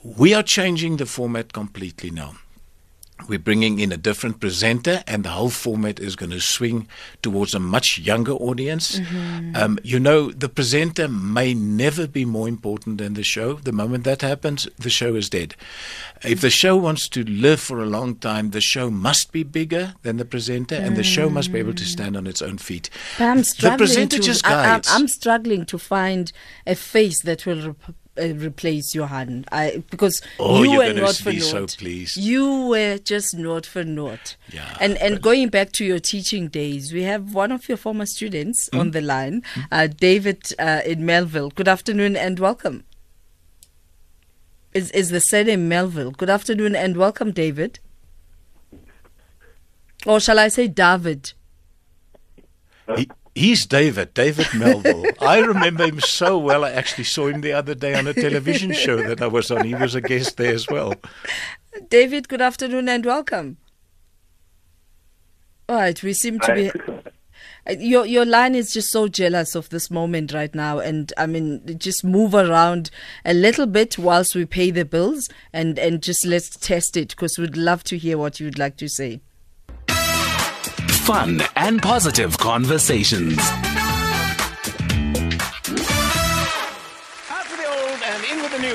We 0.02 0.34
are 0.34 0.42
changing 0.42 0.96
the 0.96 1.06
format 1.06 1.52
completely 1.52 2.10
now. 2.10 2.34
We're 3.28 3.38
bringing 3.38 3.78
in 3.78 3.90
a 3.92 3.96
different 3.96 4.40
presenter, 4.40 5.02
and 5.06 5.24
the 5.24 5.30
whole 5.30 5.50
format 5.50 5.98
is 5.98 6.14
going 6.16 6.30
to 6.30 6.40
swing 6.40 6.88
towards 7.22 7.54
a 7.54 7.58
much 7.60 7.98
younger 7.98 8.32
audience. 8.32 9.00
Um, 9.54 9.78
you 9.82 9.98
know, 9.98 10.30
the 10.30 10.48
presenter 10.48 11.08
may 11.08 11.54
never 11.54 12.06
be 12.06 12.24
more 12.24 12.48
important 12.48 12.98
than 12.98 13.14
the 13.14 13.22
show. 13.22 13.54
The 13.54 13.72
moment 13.72 14.04
that 14.04 14.20
happens, 14.22 14.68
the 14.78 14.90
show 14.90 15.14
is 15.14 15.30
dead. 15.30 15.54
If 16.22 16.40
the 16.40 16.50
show 16.50 16.76
wants 16.76 17.08
to 17.10 17.24
live 17.24 17.60
for 17.60 17.82
a 17.82 17.86
long 17.86 18.16
time, 18.16 18.50
the 18.50 18.60
show 18.60 18.90
must 18.90 19.32
be 19.32 19.42
bigger 19.42 19.94
than 20.02 20.16
the 20.18 20.24
presenter, 20.24 20.74
and 20.74 20.96
the 20.96 21.02
show 21.02 21.30
must 21.30 21.52
be 21.52 21.58
able 21.58 21.74
to 21.74 21.84
stand 21.84 22.16
on 22.16 22.26
its 22.26 22.42
own 22.42 22.58
feet. 22.58 22.90
But 23.18 23.24
I'm 23.24 23.38
the 23.38 23.44
struggling 23.44 23.78
presenter 23.78 24.16
to. 24.16 24.22
just 24.22 24.46
I, 24.46 24.50
I'm- 24.54 24.64
guides. 24.64 24.88
I'm 24.90 25.08
struggling 25.08 25.64
to 25.66 25.78
find 25.78 26.32
a 26.66 26.74
face 26.74 27.20
that 27.22 27.46
will. 27.46 27.68
Rep- 27.68 27.94
uh, 28.20 28.34
replace 28.34 28.94
Johan, 28.94 29.44
I 29.50 29.82
because 29.90 30.22
Oh, 30.38 30.62
you 30.62 30.78
were 30.78 30.92
not 30.92 31.16
for 31.16 31.30
be 31.30 31.40
so 31.40 31.60
naught. 31.60 31.76
pleased. 31.78 32.16
You 32.16 32.66
were 32.68 32.98
just 32.98 33.34
not 33.36 33.66
for 33.66 33.84
naught. 33.84 34.36
Yeah, 34.52 34.76
and 34.80 34.96
and 34.98 35.20
going 35.20 35.48
back 35.48 35.72
to 35.72 35.84
your 35.84 35.98
teaching 35.98 36.48
days, 36.48 36.92
we 36.92 37.02
have 37.02 37.34
one 37.34 37.50
of 37.52 37.68
your 37.68 37.76
former 37.78 38.06
students 38.06 38.68
Hmm? 38.72 38.78
on 38.80 38.90
the 38.92 39.00
line, 39.00 39.42
uh, 39.72 39.86
David 39.88 40.52
uh, 40.58 40.80
in 40.86 41.04
Melville. 41.04 41.50
Good 41.50 41.68
afternoon 41.68 42.16
and 42.16 42.38
welcome. 42.38 42.84
Is 44.72 44.90
is 44.90 45.10
the 45.10 45.20
surname 45.20 45.68
Melville? 45.68 46.10
Good 46.12 46.30
afternoon 46.30 46.74
and 46.76 46.96
welcome, 46.96 47.30
David. 47.32 47.78
Or 50.06 50.20
shall 50.20 50.38
I 50.38 50.48
say 50.48 50.68
David? 50.68 51.32
He, 52.96 53.08
he's 53.34 53.66
David, 53.66 54.14
David 54.14 54.46
Melville. 54.54 55.04
I 55.20 55.38
remember 55.38 55.86
him 55.86 56.00
so 56.00 56.38
well. 56.38 56.64
I 56.64 56.70
actually 56.70 57.04
saw 57.04 57.28
him 57.28 57.40
the 57.40 57.52
other 57.52 57.74
day 57.74 57.94
on 57.94 58.06
a 58.06 58.14
television 58.14 58.72
show 58.72 58.96
that 59.02 59.20
I 59.20 59.26
was 59.26 59.50
on. 59.50 59.64
He 59.64 59.74
was 59.74 59.94
a 59.94 60.00
guest 60.00 60.36
there 60.36 60.54
as 60.54 60.68
well. 60.68 60.94
David, 61.88 62.28
good 62.28 62.40
afternoon 62.40 62.88
and 62.88 63.04
welcome. 63.04 63.58
All 65.68 65.76
right, 65.76 66.00
we 66.02 66.12
seem 66.12 66.38
to 66.40 66.54
be. 66.54 66.70
Your 67.78 68.04
your 68.04 68.26
line 68.26 68.54
is 68.54 68.74
just 68.74 68.90
so 68.90 69.08
jealous 69.08 69.54
of 69.54 69.70
this 69.70 69.90
moment 69.90 70.34
right 70.34 70.54
now, 70.54 70.78
and 70.78 71.10
I 71.16 71.26
mean, 71.26 71.78
just 71.78 72.04
move 72.04 72.34
around 72.34 72.90
a 73.24 73.32
little 73.32 73.64
bit 73.64 73.98
whilst 73.98 74.34
we 74.34 74.44
pay 74.44 74.70
the 74.70 74.84
bills, 74.84 75.30
and 75.50 75.78
and 75.78 76.02
just 76.02 76.26
let's 76.26 76.50
test 76.58 76.94
it 76.98 77.08
because 77.08 77.38
we'd 77.38 77.56
love 77.56 77.82
to 77.84 77.96
hear 77.96 78.18
what 78.18 78.38
you'd 78.38 78.58
like 78.58 78.76
to 78.76 78.88
say. 78.88 79.22
Fun 81.04 81.42
and 81.54 81.82
positive 81.82 82.38
conversations. 82.38 83.36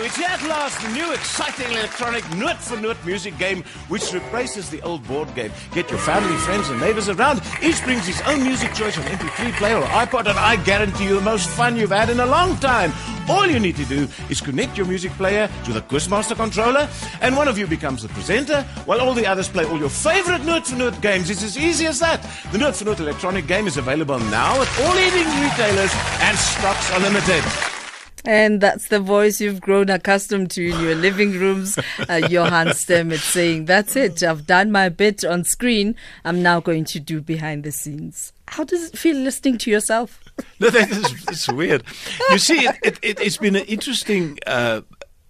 It's 0.10 0.22
at 0.22 0.42
last, 0.50 0.82
the 0.82 0.90
new 0.90 1.14
exciting 1.14 1.70
electronic 1.72 2.28
note 2.36 2.58
for 2.58 2.76
note 2.78 2.98
music 3.06 3.38
game 3.38 3.62
which 3.90 4.12
replaces 4.12 4.68
the 4.68 4.82
old 4.82 5.06
board 5.08 5.34
game. 5.36 5.52
Get 5.72 5.92
your 5.92 6.00
family, 6.00 6.36
friends, 6.38 6.68
and 6.68 6.82
neighbors 6.82 7.10
around. 7.10 7.44
Each 7.62 7.84
brings 7.84 8.08
his 8.08 8.20
own 8.22 8.42
music 8.42 8.74
choice 8.74 8.98
on 8.98 9.04
MP3 9.04 9.52
player 9.60 9.78
or 9.78 9.84
iPod, 9.84 10.26
and 10.26 10.40
I 10.40 10.56
guarantee 10.64 11.04
you 11.04 11.16
the 11.18 11.22
most 11.22 11.48
fun 11.50 11.76
you've 11.76 11.92
had 11.92 12.10
in 12.10 12.20
a 12.22 12.26
long 12.26 12.58
time. 12.58 12.92
All 13.30 13.46
you 13.46 13.60
need 13.60 13.76
to 13.76 13.86
do 13.86 14.08
is 14.32 14.42
connect 14.42 14.78
your 14.78 14.88
music 14.88 15.12
player 15.12 15.48
to 15.66 15.74
the 15.74 15.82
Quizmaster 15.82 16.36
controller, 16.36 16.90
and 17.22 17.38
one 17.38 17.48
of 17.48 17.60
you 17.60 17.68
becomes 17.68 18.02
the 18.02 18.10
presenter, 18.10 18.64
while 18.86 19.02
all 19.02 19.14
the 19.14 19.28
others 19.28 19.48
play 19.48 19.66
all 19.66 19.78
your 19.78 19.90
favorite 19.90 20.44
Note 20.44 20.66
for 20.66 20.76
Note 20.76 21.00
games. 21.02 21.30
It's 21.30 21.44
as 21.44 21.56
easy 21.56 21.86
as 21.86 22.00
that. 22.00 22.28
The 22.52 22.58
Note 22.58 22.76
for 22.76 22.86
Note 22.86 23.00
electronic 23.00 23.46
game 23.46 23.68
is 23.68 23.78
available 23.78 24.18
now 24.18 24.60
at 24.60 24.80
all 24.80 24.96
leading 24.96 25.30
retailers, 25.40 25.94
and 26.22 26.36
stocks 26.36 26.92
are 26.94 27.00
limited. 27.00 27.69
And 28.26 28.62
that's 28.62 28.90
the 28.90 29.00
voice 29.00 29.40
you've 29.40 29.62
grown 29.62 29.90
accustomed 29.90 30.52
to 30.52 30.64
in 30.64 30.80
your 30.82 30.96
living 30.96 31.32
rooms. 31.32 31.78
Uh, 32.10 32.22
Johan 32.30 32.68
Stemmet 32.68 33.20
saying, 33.20 33.66
That's 33.66 33.96
it. 33.96 34.22
I've 34.24 34.46
done 34.46 34.72
my 34.72 34.90
bit 34.90 35.24
on 35.24 35.44
screen. 35.44 35.96
I'm 36.26 36.42
now 36.44 36.60
going 36.60 36.86
to 36.86 37.00
do 37.00 37.22
behind 37.22 37.64
the 37.64 37.72
scenes. 37.72 38.34
How 38.48 38.64
does 38.64 38.90
it 38.90 38.98
feel 38.98 39.16
listening 39.16 39.58
to 39.60 39.72
yourself? 39.72 40.20
No, 40.62 40.70
that 40.70 40.90
is 40.90 41.28
it's 41.28 41.50
weird. 41.50 41.84
You 42.30 42.38
see, 42.38 42.66
it, 42.66 42.78
it, 42.82 43.00
it, 43.02 43.20
it's 43.20 43.36
been 43.36 43.58
an 43.58 43.66
interesting 43.66 44.40
uh, 44.48 44.82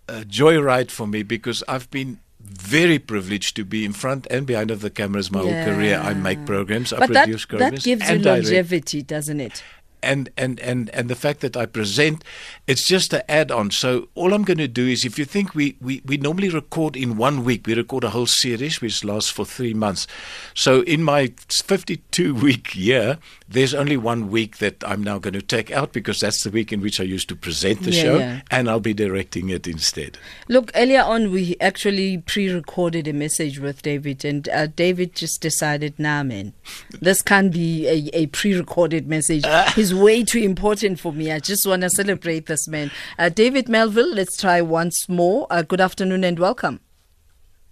uh, 0.08 0.22
joyride 0.28 0.92
for 0.92 1.08
me 1.08 1.24
because 1.24 1.64
I've 1.68 1.90
been 1.90 2.20
very 2.40 3.00
privileged 3.00 3.56
to 3.56 3.66
be 3.66 3.86
in 3.86 3.94
front 3.94 4.28
and 4.30 4.46
behind 4.46 4.72
of 4.72 4.82
the 4.82 4.90
cameras 4.90 5.32
my 5.32 5.40
whole 5.40 5.64
career. 5.64 6.00
I 6.00 6.14
make 6.14 6.46
programs, 6.46 6.94
I 6.94 7.00
But 7.00 7.14
that, 7.14 7.24
produce 7.26 7.46
that 7.46 7.50
programs, 7.50 7.86
gives 7.86 8.10
you 8.10 8.20
longevity, 8.20 9.02
doesn't 9.02 9.40
it? 9.40 9.64
And 10.02 10.30
and 10.38 10.60
and 10.60 10.90
and 10.92 11.10
the 11.10 11.16
fact 11.16 11.42
that 11.42 11.56
I 11.58 11.66
present, 11.66 12.24
it's 12.68 12.86
just 12.86 13.14
an 13.14 13.22
add-on. 13.30 13.72
So 13.72 14.08
all 14.16 14.34
I'm 14.34 14.44
going 14.44 14.58
to 14.58 14.68
do 14.68 14.88
is, 14.88 15.06
if 15.06 15.18
you 15.20 15.26
think 15.26 15.56
we 15.56 15.76
we 15.82 16.02
we 16.06 16.18
normally 16.18 16.50
record 16.50 16.96
in 16.96 17.18
one 17.18 17.44
week, 17.44 17.68
we 17.68 17.74
record 17.76 18.04
a 18.04 18.10
whole 18.10 18.26
series 18.28 18.82
which 18.82 19.04
lasts 19.04 19.30
for 19.30 19.46
three 19.46 19.74
months. 19.74 20.08
So 20.54 20.82
in 20.82 21.04
my 21.04 21.34
52 21.50 22.34
week 22.46 22.76
year, 22.76 23.18
there's 23.48 23.74
only 23.74 23.98
one 23.98 24.30
week 24.30 24.58
that 24.58 24.84
I'm 24.86 25.04
now 25.04 25.18
going 25.20 25.34
to 25.34 25.42
take 25.42 25.72
out 25.72 25.94
because 25.94 26.20
that's 26.20 26.44
the 26.44 26.50
week 26.52 26.72
in 26.72 26.82
which 26.82 27.00
I 27.00 27.04
used 27.04 27.30
to 27.30 27.36
present 27.36 27.84
the 27.84 27.92
Yeah, 27.92 28.02
show, 28.04 28.18
yeah. 28.20 28.42
and 28.52 28.70
I'll 28.70 28.80
be 28.80 28.94
directing 28.94 29.50
it 29.50 29.68
instead. 29.68 30.18
Look, 30.48 30.72
earlier 30.76 31.02
on, 31.02 31.32
we 31.32 31.56
actually 31.60 32.20
pre 32.20 32.50
recorded 32.52 33.08
a 33.08 33.14
message 33.14 33.60
with 33.60 33.82
David, 33.82 34.24
and 34.26 34.48
uh, 34.50 34.68
David 34.68 35.16
just 35.16 35.42
decided, 35.42 35.98
nah, 36.00 36.24
man, 36.24 36.54
this 37.02 37.22
can't 37.22 37.52
be 37.52 37.88
a, 37.88 38.10
a 38.14 38.26
pre 38.28 38.56
recorded 38.56 39.08
message. 39.08 39.44
He's 39.76 39.89
way 39.94 40.24
too 40.24 40.40
important 40.40 41.00
for 41.00 41.12
me. 41.14 41.32
I 41.32 41.40
just 41.40 41.66
want 41.66 41.82
to 41.84 41.90
celebrate 41.90 42.46
this 42.46 42.68
man. 42.68 42.92
Uh, 43.18 43.30
David 43.30 43.70
Melville, 43.70 44.14
let's 44.14 44.38
try 44.38 44.62
once 44.62 45.08
more. 45.08 45.48
Uh, 45.50 45.62
good 45.62 45.82
afternoon 45.82 46.24
and 46.24 46.40
welcome. 46.40 46.80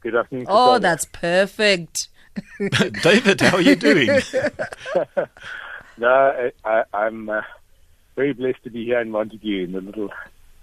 Good 0.02 0.16
afternoon. 0.16 0.46
Oh, 0.48 0.80
Cassandra. 0.80 0.80
that's 0.80 1.06
perfect. 1.06 2.08
David, 3.02 3.42
how 3.42 3.58
are 3.58 3.62
you 3.62 3.76
doing? 3.76 4.22
No, 5.98 6.08
I, 6.08 6.52
I, 6.64 6.84
I'm 6.94 7.30
uh, 7.30 7.42
very 8.16 8.34
blessed 8.34 8.64
to 8.64 8.70
be 8.70 8.86
here 8.86 9.00
in 9.00 9.10
Montagu 9.10 9.64
in 9.64 9.72
the 9.72 9.82
little 9.82 10.10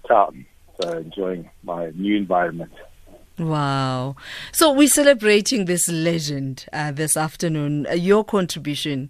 town. 0.07 0.45
So 0.81 0.97
enjoying 0.97 1.49
my 1.63 1.91
new 1.91 2.17
environment. 2.17 2.71
Wow. 3.37 4.15
So 4.51 4.71
we're 4.71 4.87
celebrating 4.87 5.65
this 5.65 5.89
legend 5.89 6.65
uh, 6.71 6.91
this 6.91 7.17
afternoon. 7.17 7.85
Uh, 7.87 7.93
your 7.93 8.23
contribution. 8.23 9.09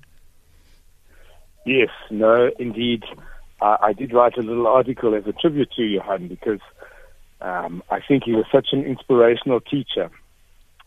Yes, 1.65 1.89
no, 2.11 2.51
indeed. 2.59 3.03
I, 3.61 3.77
I 3.81 3.93
did 3.93 4.13
write 4.13 4.37
a 4.37 4.41
little 4.41 4.67
article 4.67 5.15
as 5.15 5.25
a 5.27 5.33
tribute 5.33 5.71
to 5.75 5.83
Johan 5.83 6.27
because 6.27 6.59
um, 7.41 7.83
I 7.89 7.99
think 7.99 8.23
he 8.23 8.33
was 8.33 8.45
such 8.51 8.67
an 8.71 8.83
inspirational 8.83 9.59
teacher. 9.59 10.09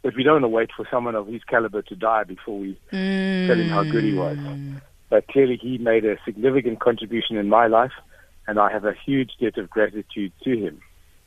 But 0.03 0.15
we 0.15 0.23
don't 0.23 0.35
want 0.35 0.45
to 0.45 0.49
wait 0.49 0.71
for 0.77 0.87
someone 0.91 1.17
of 1.17 1.27
his 1.27 1.43
caliber 1.45 1.83
to 1.83 1.97
die 1.97 2.25
before 2.25 2.59
we 2.59 2.79
tell 2.91 3.59
him 3.59 3.69
how 3.69 3.83
good 3.83 4.05
he 4.05 4.15
was. 4.15 4.39
But 5.11 5.27
clearly, 5.29 5.57
he 5.61 5.79
made 5.79 6.05
a 6.05 6.17
significant 6.25 6.81
contribution 6.81 7.37
in 7.37 7.49
my 7.49 7.67
life, 7.67 7.93
and 8.47 8.61
I 8.61 8.71
have 8.71 8.85
a 8.85 8.93
huge 8.93 9.33
debt 9.41 9.59
of 9.59 9.69
gratitude 9.69 10.33
to 10.45 10.57
him. 10.57 10.81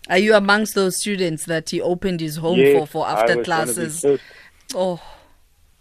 Are 0.09 0.17
you 0.17 0.35
amongst 0.35 0.73
those 0.73 0.97
students 0.97 1.45
that 1.45 1.69
he 1.69 1.81
opened 1.81 2.21
his 2.21 2.37
home 2.37 2.59
Yes, 2.59 2.77
for 2.77 2.87
for 2.87 3.07
after 3.07 3.37
was 3.37 3.47
one 3.47 3.69
of 3.69 3.75
the 3.75 3.75
classes? 3.75 4.01
first 4.01 4.23
Oh, 4.73 5.01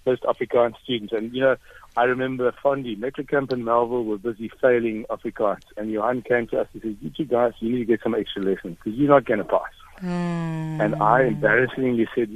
first 0.05 0.23
Afrikaans 0.25 0.75
students. 0.83 1.13
And, 1.13 1.33
you 1.33 1.43
know, 1.43 1.57
I 1.97 2.05
remember 2.05 2.53
fondly, 2.63 2.97
Metrokamp 2.97 3.53
and 3.53 3.65
Melville 3.65 4.05
were 4.05 4.19
busy 4.19 4.51
failing 4.61 5.05
Afrikaans. 5.11 5.63
And 5.77 5.91
Johan 5.91 6.23
came 6.23 6.47
to 6.49 6.61
us 6.61 6.69
and 6.73 6.83
said, 6.83 6.97
you 7.01 7.11
two 7.11 7.25
guys, 7.25 7.53
you 7.61 7.71
need 7.73 7.79
to 7.81 7.85
get 7.85 8.03
some 8.03 8.15
extra 8.15 8.43
lessons 8.43 8.77
because 8.83 8.99
you're 8.99 9.09
not 9.09 9.25
going 9.25 9.39
to 9.39 9.45
pass. 9.45 9.73
Hmm. 9.99 10.81
And 10.81 10.95
I 11.03 11.25
embarrassingly 11.25 12.09
said, 12.15 12.31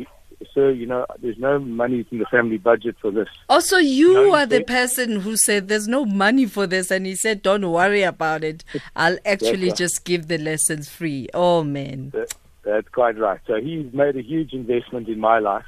sir, 0.52 0.70
you 0.70 0.86
know, 0.86 1.06
there's 1.22 1.38
no 1.38 1.58
money 1.58 2.04
in 2.10 2.18
the 2.18 2.26
family 2.26 2.58
budget 2.58 2.96
for 3.00 3.10
this. 3.10 3.28
Oh, 3.48 3.54
also 3.54 3.78
you 3.78 4.12
No, 4.14 4.34
are 4.34 4.44
the 4.46 4.62
person 4.64 5.20
who 5.20 5.36
said 5.36 5.68
there's 5.68 5.88
no 5.88 6.04
money 6.04 6.46
for 6.46 6.66
this, 6.66 6.90
and 6.90 7.06
he 7.06 7.14
said, 7.16 7.40
"Don't 7.40 7.70
worry 7.70 8.02
about 8.02 8.44
it. 8.44 8.62
I'll 8.94 9.16
actually 9.24 9.68
right. 9.68 9.76
just 9.76 10.04
give 10.04 10.28
the 10.28 10.36
lessons 10.36 10.88
free." 10.90 11.28
Oh 11.32 11.62
man, 11.64 12.10
That- 12.10 12.34
That's 12.62 12.88
quite 12.88 13.16
right. 13.18 13.40
So 13.46 13.60
he's 13.60 13.90
made 13.92 14.16
a 14.16 14.22
huge 14.22 14.52
investment 14.52 15.08
in 15.08 15.20
my 15.20 15.38
life. 15.38 15.64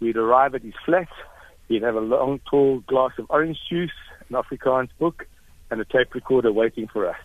We'd 0.00 0.16
arrive 0.16 0.54
at 0.54 0.62
his 0.62 0.74
flat. 0.84 1.08
He'd 1.68 1.82
have 1.82 1.96
a 1.96 2.00
long, 2.00 2.40
tall 2.48 2.80
glass 2.86 3.12
of 3.18 3.26
orange 3.28 3.58
juice, 3.68 3.90
an 4.28 4.36
Afrikaans 4.36 4.90
book, 4.98 5.26
and 5.70 5.80
a 5.80 5.84
tape 5.84 6.14
recorder 6.14 6.52
waiting 6.52 6.86
for 6.86 7.08
us. 7.08 7.16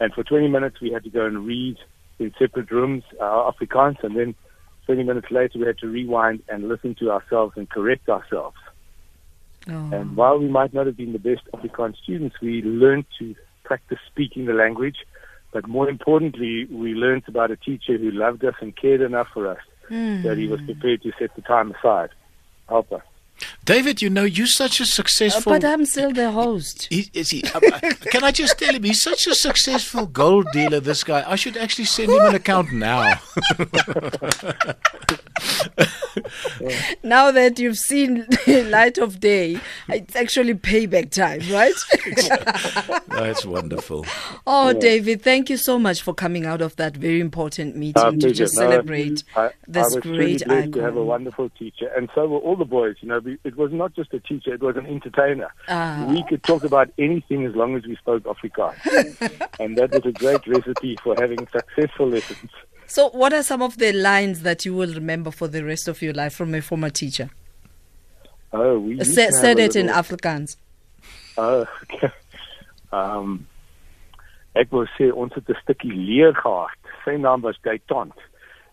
And 0.00 0.12
for 0.12 0.22
20 0.22 0.48
minutes, 0.48 0.80
we 0.80 0.90
had 0.90 1.04
to 1.04 1.10
go 1.10 1.26
and 1.26 1.46
read 1.46 1.76
in 2.18 2.32
separate 2.38 2.70
rooms 2.70 3.04
our 3.20 3.52
Afrikaans, 3.52 4.02
and 4.02 4.16
then 4.16 4.34
20 4.86 5.02
minutes 5.02 5.30
later, 5.30 5.58
we 5.58 5.66
had 5.66 5.78
to 5.78 5.88
rewind 5.88 6.42
and 6.48 6.68
listen 6.68 6.94
to 7.00 7.10
ourselves 7.10 7.54
and 7.56 7.68
correct 7.68 8.08
ourselves. 8.08 8.56
oh. 9.68 9.90
And 9.92 10.16
while 10.16 10.38
we 10.38 10.48
might 10.48 10.72
not 10.72 10.86
have 10.86 10.96
been 10.96 11.12
the 11.12 11.18
best 11.18 11.42
Afrikaans 11.52 11.96
students, 12.02 12.36
we 12.40 12.62
learned 12.62 13.06
to 13.18 13.34
practice 13.64 13.98
speaking 14.06 14.46
the 14.46 14.54
language. 14.54 14.96
But 15.52 15.68
more 15.68 15.88
importantly, 15.88 16.66
we 16.70 16.94
learned 16.94 17.24
about 17.28 17.50
a 17.50 17.56
teacher 17.56 17.96
who 17.98 18.10
loved 18.10 18.44
us 18.44 18.54
and 18.60 18.76
cared 18.76 19.00
enough 19.00 19.28
for 19.32 19.48
us 19.48 19.60
hmm. 19.88 20.22
that 20.22 20.38
he 20.38 20.46
was 20.46 20.60
prepared 20.62 21.02
to 21.02 21.12
set 21.18 21.34
the 21.34 21.42
time 21.42 21.72
aside, 21.72 22.10
help 22.68 22.92
us. 22.92 23.02
David, 23.66 24.00
you 24.00 24.08
know, 24.08 24.24
you're 24.24 24.46
such 24.46 24.80
a 24.80 24.84
Uh, 24.84 24.86
successful. 24.86 25.52
but 25.52 25.62
I'm 25.64 25.84
still 25.84 26.10
the 26.12 26.30
host. 26.30 26.86
He, 26.90 27.10
is 27.12 27.28
he? 27.30 27.42
uh, 27.54 27.60
uh, 27.72 27.80
can 28.10 28.24
I 28.24 28.30
just 28.32 28.58
tell 28.58 28.74
him 28.74 28.82
he's 28.82 29.02
such 29.02 29.26
a 29.26 29.34
successful 29.34 30.06
gold 30.06 30.46
dealer? 30.52 30.80
This 30.80 31.04
guy. 31.04 31.22
I 31.30 31.36
should 31.36 31.56
actually 31.58 31.84
send 31.84 32.10
him 32.12 32.24
an 32.24 32.34
account 32.34 32.72
now. 32.72 33.20
Now 37.02 37.30
that 37.30 37.58
you've 37.58 37.78
seen 37.78 38.26
light 38.46 38.98
of 38.98 39.20
day, 39.20 39.60
it's 39.88 40.16
actually 40.16 40.54
payback 40.54 41.10
time, 41.10 41.40
right? 41.52 41.74
That's 43.08 43.44
wonderful. 43.44 44.06
oh, 44.46 44.72
David, 44.72 45.22
thank 45.22 45.50
you 45.50 45.56
so 45.56 45.78
much 45.78 46.02
for 46.02 46.14
coming 46.14 46.46
out 46.46 46.62
of 46.62 46.76
that 46.76 46.96
very 46.96 47.20
important 47.20 47.76
meeting 47.76 48.02
Our 48.02 48.12
to 48.12 48.18
pleasure. 48.18 48.34
just 48.34 48.54
No, 48.54 48.62
celebrate 48.62 49.24
I, 49.36 49.46
I 49.46 49.50
this 49.68 49.94
was 49.94 50.02
truly 50.02 50.18
great 50.38 50.44
blessed 50.46 50.72
to 50.72 50.80
have 50.80 50.96
a 50.96 51.04
wonderful 51.04 51.50
teacher, 51.50 51.90
and 51.96 52.08
so 52.14 52.26
were 52.26 52.38
all 52.38 52.56
the 52.56 52.64
boys. 52.64 52.96
You 53.00 53.08
know, 53.08 53.20
it 53.44 53.56
was 53.56 53.72
not 53.72 53.94
just 53.94 54.12
a 54.14 54.20
teacher; 54.20 54.54
it 54.54 54.62
was 54.62 54.76
an 54.76 54.86
entertainer. 54.86 55.52
Ah. 55.68 56.06
We 56.08 56.24
could 56.28 56.42
talk 56.42 56.64
about 56.64 56.90
anything 56.98 57.44
as 57.46 57.54
long 57.54 57.76
as 57.76 57.84
we 57.84 57.96
spoke 57.96 58.24
Afrikaans, 58.24 58.80
and 59.60 59.76
that 59.76 59.92
was 59.92 60.04
a 60.06 60.12
great 60.12 60.46
recipe 60.46 60.96
for 61.02 61.14
having 61.18 61.46
successful 61.52 62.08
lessons. 62.08 62.50
So, 62.86 63.10
what 63.10 63.32
are 63.32 63.42
some 63.42 63.62
of 63.62 63.78
the 63.78 63.92
lines 63.92 64.42
that 64.42 64.64
you 64.64 64.74
will 64.74 64.94
remember 64.94 65.30
for 65.30 65.48
the 65.48 65.64
rest 65.64 65.88
of 65.88 66.02
your 66.02 66.12
life 66.14 66.34
from 66.34 66.54
a 66.54 66.62
former 66.62 66.90
teacher? 66.90 67.30
Oh, 68.52 68.78
we 68.78 68.94
used 68.94 69.12
Say, 69.14 69.26
to 69.26 69.32
say 69.32 69.48
have 69.48 69.58
a 69.58 69.62
it 69.62 69.76
in 69.76 69.88
Afrikaans. 69.88 70.56
Oh, 71.36 71.66
okay. 71.82 72.10
Um 72.92 73.46
ek 74.56 74.70
wou 74.72 74.86
sê 74.96 75.10
ons 75.12 75.34
het 75.34 75.50
'n 75.50 75.58
stukkie 75.62 75.92
leer 75.92 76.32
gehad. 76.32 76.78
Sy 77.04 77.16
naam 77.20 77.42
was 77.42 77.58
Daytont. 77.62 78.16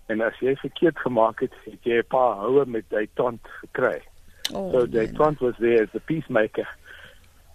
En 0.07 0.21
as 0.21 0.37
jy 0.39 0.55
verkeerd 0.55 0.97
gemaak 0.99 1.41
het, 1.41 1.51
het 1.65 1.83
jy 1.83 1.97
'n 1.99 2.07
paar 2.07 2.37
houe 2.39 2.65
met 2.65 2.85
Daytont 2.89 3.41
gekry. 3.61 3.99
Oh, 4.53 4.71
So 4.71 4.77
man. 4.79 4.91
Daytont 4.91 5.39
was 5.41 5.55
there 5.59 5.83
as 5.83 5.89
the 5.91 5.99
peacemaker. 5.99 6.67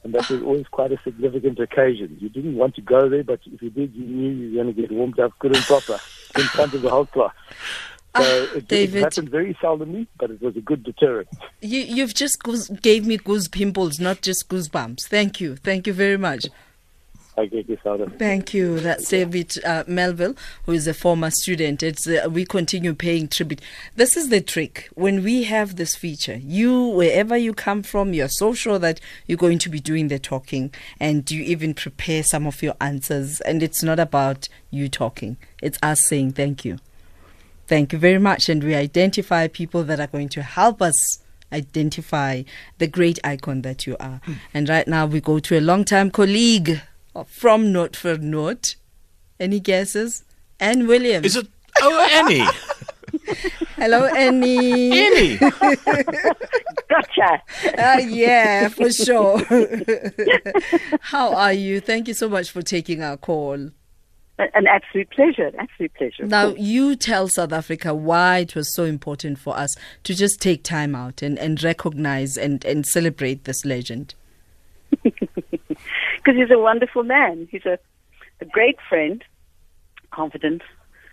And 0.04 0.14
that 0.14 0.28
was 0.30 0.42
always 0.42 0.66
quite 0.68 0.92
a 0.92 0.98
significant 1.02 1.58
occasion. 1.58 2.16
You 2.20 2.28
didn't 2.28 2.56
want 2.56 2.76
to 2.76 2.80
go 2.80 3.08
there, 3.08 3.24
but 3.24 3.40
if 3.46 3.60
you 3.60 3.70
did, 3.70 3.94
you 3.94 4.04
knew 4.04 4.30
you 4.30 4.56
were 4.56 4.62
going 4.62 4.74
to 4.74 4.80
get 4.80 4.92
warmed 4.92 5.18
up 5.18 5.32
good 5.38 5.56
and 5.56 5.64
proper 5.64 5.98
in 6.36 6.42
front 6.42 6.74
of 6.74 6.82
the 6.82 6.90
whole 6.90 7.06
class. 7.06 7.34
So 8.16 8.22
ah, 8.22 8.54
it, 8.54 8.56
it 8.56 8.68
David. 8.68 9.02
happened 9.02 9.28
very 9.28 9.54
seldomly, 9.54 10.06
but 10.18 10.30
it 10.30 10.40
was 10.40 10.56
a 10.56 10.60
good 10.60 10.82
deterrent. 10.82 11.28
You, 11.60 11.80
you've 11.80 12.14
just 12.14 12.42
goose, 12.42 12.68
gave 12.68 13.06
me 13.06 13.16
goose 13.16 13.48
pimples, 13.48 14.00
not 14.00 14.22
just 14.22 14.48
goosebumps. 14.48 15.06
Thank 15.08 15.40
you. 15.40 15.56
Thank 15.56 15.86
you 15.86 15.92
very 15.92 16.16
much. 16.16 16.46
Thank 18.18 18.52
you. 18.52 18.80
That's 18.80 19.08
David 19.08 19.62
uh, 19.64 19.84
Melville, 19.86 20.34
who 20.66 20.72
is 20.72 20.86
a 20.86 20.94
former 20.94 21.30
student. 21.30 21.82
It's 21.82 22.06
uh, 22.06 22.28
we 22.30 22.44
continue 22.44 22.94
paying 22.94 23.28
tribute. 23.28 23.60
This 23.94 24.16
is 24.16 24.28
the 24.28 24.40
trick. 24.40 24.88
When 24.94 25.22
we 25.22 25.44
have 25.44 25.76
this 25.76 25.94
feature, 25.94 26.36
you 26.36 26.88
wherever 26.88 27.36
you 27.36 27.54
come 27.54 27.82
from, 27.82 28.12
you're 28.12 28.28
so 28.28 28.54
sure 28.54 28.78
that 28.78 29.00
you're 29.26 29.38
going 29.38 29.58
to 29.60 29.68
be 29.68 29.80
doing 29.80 30.08
the 30.08 30.18
talking, 30.18 30.72
and 30.98 31.30
you 31.30 31.42
even 31.42 31.74
prepare 31.74 32.22
some 32.22 32.46
of 32.46 32.62
your 32.62 32.74
answers. 32.80 33.40
And 33.42 33.62
it's 33.62 33.82
not 33.82 33.98
about 33.98 34.48
you 34.70 34.88
talking; 34.88 35.36
it's 35.62 35.78
us 35.82 36.06
saying 36.06 36.32
thank 36.32 36.64
you. 36.64 36.78
Thank 37.66 37.92
you 37.92 37.98
very 37.98 38.18
much, 38.18 38.48
and 38.48 38.64
we 38.64 38.74
identify 38.74 39.46
people 39.46 39.84
that 39.84 40.00
are 40.00 40.06
going 40.06 40.30
to 40.30 40.42
help 40.42 40.80
us 40.80 41.20
identify 41.52 42.42
the 42.78 42.86
great 42.86 43.18
icon 43.24 43.62
that 43.62 43.86
you 43.86 43.96
are. 43.98 44.20
And 44.52 44.68
right 44.68 44.86
now, 44.86 45.06
we 45.06 45.20
go 45.20 45.38
to 45.38 45.58
a 45.58 45.60
long-time 45.60 46.10
colleague 46.10 46.80
from 47.24 47.72
Note 47.72 47.96
for 47.96 48.16
Note. 48.18 48.76
Any 49.40 49.60
guesses? 49.60 50.24
Anne 50.60 50.86
Williams. 50.86 51.26
Is 51.26 51.36
it? 51.36 51.48
Oh, 51.80 52.08
Annie. 52.12 52.44
Hello, 53.76 54.06
Annie. 54.06 54.90
Annie. 54.98 55.36
Gotcha. 56.88 57.42
Uh, 57.78 58.00
yeah, 58.08 58.68
for 58.68 58.90
sure. 58.90 59.40
How 61.00 61.32
are 61.34 61.52
you? 61.52 61.80
Thank 61.80 62.08
you 62.08 62.14
so 62.14 62.28
much 62.28 62.50
for 62.50 62.62
taking 62.62 63.02
our 63.02 63.16
call. 63.16 63.70
An 64.38 64.66
absolute 64.68 65.10
pleasure. 65.10 65.46
An 65.46 65.56
absolute 65.58 65.94
pleasure. 65.94 66.26
Now, 66.26 66.54
you 66.56 66.96
tell 66.96 67.28
South 67.28 67.52
Africa 67.52 67.94
why 67.94 68.38
it 68.38 68.54
was 68.54 68.74
so 68.74 68.84
important 68.84 69.38
for 69.38 69.56
us 69.56 69.74
to 70.04 70.14
just 70.14 70.40
take 70.40 70.62
time 70.64 70.94
out 70.94 71.22
and, 71.22 71.38
and 71.38 71.62
recognize 71.62 72.36
and, 72.36 72.64
and 72.64 72.86
celebrate 72.86 73.44
this 73.44 73.64
legend. 73.64 74.14
Because 76.28 76.38
he's 76.38 76.54
a 76.54 76.58
wonderful 76.58 77.02
man. 77.04 77.48
He's 77.50 77.64
a, 77.64 77.78
a 78.40 78.44
great 78.44 78.76
friend, 78.86 79.24
confident, 80.10 80.60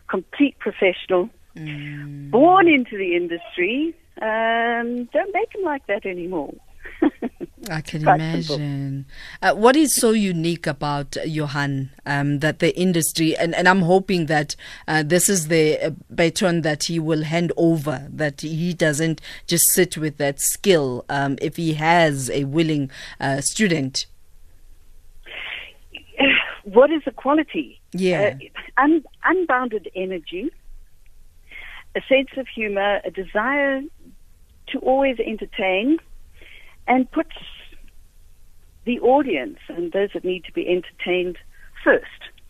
complete 0.10 0.60
professional, 0.60 1.30
mm. 1.56 2.32
born 2.32 2.68
into 2.68 2.98
the 2.98 3.16
industry. 3.16 3.96
Um, 4.22 5.06
don't 5.14 5.34
make 5.34 5.56
him 5.56 5.64
like 5.64 5.88
that 5.88 6.06
anymore. 6.06 6.54
I 7.72 7.80
can 7.82 8.02
imagine. 8.02 9.06
Uh, 9.42 9.54
what 9.54 9.78
is 9.78 9.96
so 9.96 10.12
unique 10.12 10.68
about 10.68 11.16
Johan 11.26 11.92
um, 12.06 12.40
that 12.40 12.60
the 12.60 12.78
industry, 12.78 13.38
and, 13.38 13.56
and 13.56 13.70
I'm 13.70 13.82
hoping 13.82 14.26
that 14.26 14.58
uh, 14.88 15.02
this 15.02 15.30
is 15.30 15.48
the 15.48 15.80
uh, 15.80 15.92
baton 16.14 16.62
that 16.62 16.84
he 16.84 17.00
will 17.00 17.24
hand 17.24 17.54
over, 17.56 18.06
that 18.12 18.42
he 18.42 18.74
doesn't 18.74 19.22
just 19.48 19.70
sit 19.70 19.98
with 19.98 20.18
that 20.18 20.42
skill 20.42 21.06
um, 21.08 21.38
if 21.42 21.56
he 21.56 21.74
has 21.76 22.30
a 22.32 22.44
willing 22.44 22.92
uh, 23.22 23.40
student. 23.40 24.08
What 26.64 26.92
is 26.92 27.04
the 27.06 27.12
quality? 27.12 27.80
Yeah. 27.92 28.38
Uh, 28.42 28.82
un- 28.82 29.06
unbounded 29.24 29.90
energy, 29.96 30.52
a 31.96 32.02
sense 32.10 32.30
of 32.38 32.48
humor, 32.48 33.02
a 33.04 33.12
desire 33.12 33.82
to 34.68 34.80
always 34.80 35.20
entertain 35.20 36.00
and 36.88 37.10
puts 37.12 37.36
the 38.86 39.00
audience 39.00 39.60
and 39.68 39.92
those 39.92 40.10
that 40.14 40.24
need 40.24 40.44
to 40.46 40.54
be 40.54 40.68
entertained 40.68 41.38
first. 41.84 42.06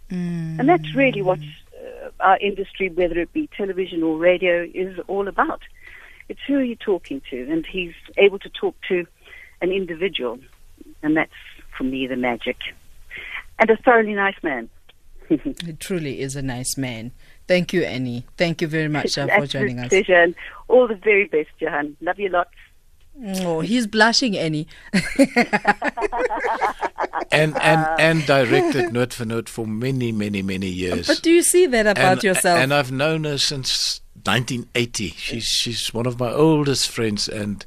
Mm. 0.10 0.60
And 0.60 0.70
that's 0.70 0.94
really 0.94 1.22
what 1.22 1.40
uh, 1.40 2.10
our 2.20 2.38
industry, 2.38 2.90
whether 2.90 3.20
it 3.20 3.34
be 3.34 3.50
television 3.56 4.04
or 4.04 4.18
radio, 4.18 4.68
is 4.74 5.00
all 5.08 5.28
about. 5.28 5.62
It's 6.30 6.40
who 6.48 6.60
you're 6.60 6.76
talking 6.76 7.22
to, 7.30 7.52
and 7.52 7.66
he's 7.66 7.94
able 8.18 8.40
to 8.40 8.50
talk 8.50 8.76
to 8.90 9.06
an 9.62 9.72
individual, 9.72 10.40
and 11.02 11.16
that's 11.16 11.32
for 11.78 11.84
me 11.84 12.08
the 12.08 12.16
magic. 12.16 12.58
And 13.60 13.70
a 13.70 13.78
thoroughly 13.78 14.14
nice 14.14 14.42
man. 14.44 14.70
it 15.30 15.80
truly 15.80 16.20
is 16.22 16.36
a 16.36 16.42
nice 16.42 16.78
man. 16.78 17.12
Thank 17.48 17.74
you, 17.74 17.84
Annie. 17.84 18.26
Thank 18.38 18.62
you 18.62 18.68
very 18.68 18.88
much 18.88 19.18
uh, 19.18 19.28
for 19.28 19.48
joining 19.48 19.80
us. 19.80 19.90
Pleasure 19.90 20.14
and 20.22 20.36
all 20.68 20.88
the 20.88 20.96
very 20.96 21.26
best, 21.28 21.50
Johan. 21.60 21.96
Love 22.02 22.20
you 22.20 22.30
lots. 22.30 22.52
Oh, 23.24 23.62
he's 23.62 23.88
blushing, 23.88 24.38
Annie. 24.38 24.68
and 27.32 27.56
and 27.62 27.88
and 28.00 28.26
directed 28.26 28.92
Note 28.92 29.14
for 29.14 29.24
Note 29.24 29.48
for 29.48 29.66
many, 29.66 30.12
many, 30.12 30.42
many 30.42 30.68
years. 30.68 31.08
But 31.08 31.22
do 31.22 31.32
you 31.32 31.42
see 31.42 31.66
that 31.68 31.88
about 31.88 32.14
and, 32.14 32.24
yourself? 32.24 32.60
And 32.60 32.74
I've 32.74 32.92
known 32.92 33.24
her 33.24 33.38
since 33.38 34.02
1980. 34.16 35.10
She's 35.12 35.46
she's 35.46 35.94
one 35.94 36.06
of 36.06 36.20
my 36.20 36.32
oldest 36.32 36.90
friends, 36.90 37.30
and 37.30 37.66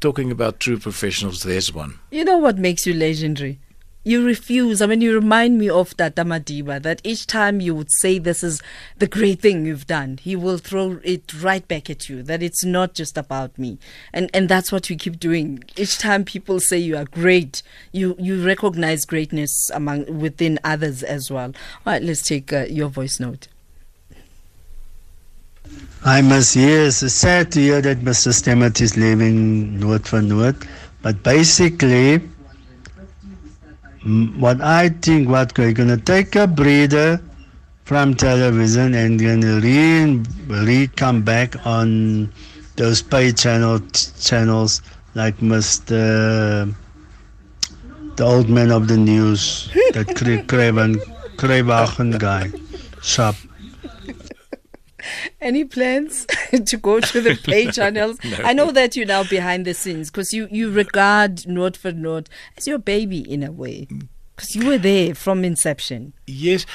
talking 0.00 0.30
about 0.30 0.60
true 0.60 0.78
professionals, 0.78 1.44
there's 1.44 1.72
one. 1.72 1.98
You 2.10 2.24
know 2.24 2.36
what 2.36 2.58
makes 2.58 2.86
you 2.86 2.92
legendary? 2.92 3.60
You 4.04 4.24
refuse. 4.24 4.82
I 4.82 4.86
mean, 4.86 5.00
you 5.00 5.14
remind 5.14 5.58
me 5.58 5.70
of 5.70 5.96
Tata 5.96 6.24
Madiba 6.24 6.80
that 6.82 7.00
each 7.02 7.26
time 7.26 7.60
you 7.60 7.74
would 7.74 7.90
say 7.90 8.18
this 8.18 8.44
is 8.44 8.62
the 8.98 9.06
great 9.06 9.40
thing 9.40 9.64
you've 9.64 9.86
done, 9.86 10.18
he 10.22 10.36
will 10.36 10.58
throw 10.58 11.00
it 11.02 11.42
right 11.42 11.66
back 11.66 11.88
at 11.88 12.08
you. 12.08 12.22
That 12.22 12.42
it's 12.42 12.64
not 12.64 12.94
just 12.94 13.16
about 13.16 13.58
me, 13.58 13.78
and 14.12 14.30
and 14.34 14.48
that's 14.48 14.70
what 14.70 14.88
we 14.88 14.96
keep 14.96 15.18
doing. 15.18 15.64
Each 15.76 15.98
time 15.98 16.24
people 16.24 16.60
say 16.60 16.78
you 16.78 16.96
are 16.96 17.06
great, 17.06 17.62
you 17.92 18.14
you 18.18 18.44
recognize 18.44 19.04
greatness 19.06 19.70
among 19.70 20.20
within 20.20 20.58
others 20.62 21.02
as 21.02 21.30
well. 21.30 21.52
All 21.86 21.94
right, 21.94 22.02
let's 22.02 22.22
take 22.22 22.52
uh, 22.52 22.66
your 22.68 22.88
voice 22.88 23.18
note. 23.18 23.48
I 26.04 26.20
must 26.20 26.54
hear. 26.54 26.84
It's 26.84 27.12
sad 27.12 27.50
to 27.52 27.60
hear 27.60 27.80
that 27.80 28.00
Mr. 28.00 28.32
Stemmet 28.34 28.80
is 28.82 28.98
leaving 28.98 29.80
Note 29.80 30.06
for 30.06 30.20
Note, 30.20 30.66
but 31.00 31.22
basically 31.22 32.20
what 34.04 34.60
I 34.60 34.90
think 34.90 35.28
what 35.28 35.56
we're 35.56 35.72
gonna 35.72 35.96
take 35.96 36.36
a 36.36 36.46
breather 36.46 37.20
from 37.84 38.14
television 38.14 38.94
and 38.94 39.18
gonna 39.18 39.60
re, 39.60 40.22
re 40.46 40.86
come 40.88 41.22
back 41.22 41.66
on 41.66 42.30
those 42.76 43.00
pay 43.00 43.32
channel 43.32 43.80
channels 44.20 44.82
like 45.14 45.38
Mr. 45.38 46.74
the 48.16 48.24
old 48.24 48.48
man 48.50 48.70
of 48.70 48.88
the 48.88 48.96
news, 48.96 49.70
that 49.92 50.14
Craven 50.48 51.00
guy, 52.18 52.50
shop. 53.00 53.36
Any 55.40 55.64
plans 55.64 56.26
to 56.66 56.76
go 56.76 57.00
to 57.00 57.20
the 57.20 57.34
pay 57.44 57.70
channels? 57.70 58.18
no. 58.24 58.38
I 58.44 58.52
know 58.52 58.70
that 58.70 58.96
you're 58.96 59.06
now 59.06 59.24
behind 59.24 59.66
the 59.66 59.74
scenes 59.74 60.10
because 60.10 60.32
you, 60.32 60.48
you 60.50 60.70
regard 60.70 61.46
Note 61.46 61.76
for 61.76 61.92
Note 61.92 62.28
as 62.56 62.66
your 62.66 62.78
baby 62.78 63.20
in 63.20 63.42
a 63.42 63.52
way. 63.52 63.88
Because 64.36 64.56
you 64.56 64.66
were 64.66 64.78
there 64.78 65.14
from 65.14 65.44
inception. 65.44 66.12
Yes 66.26 66.66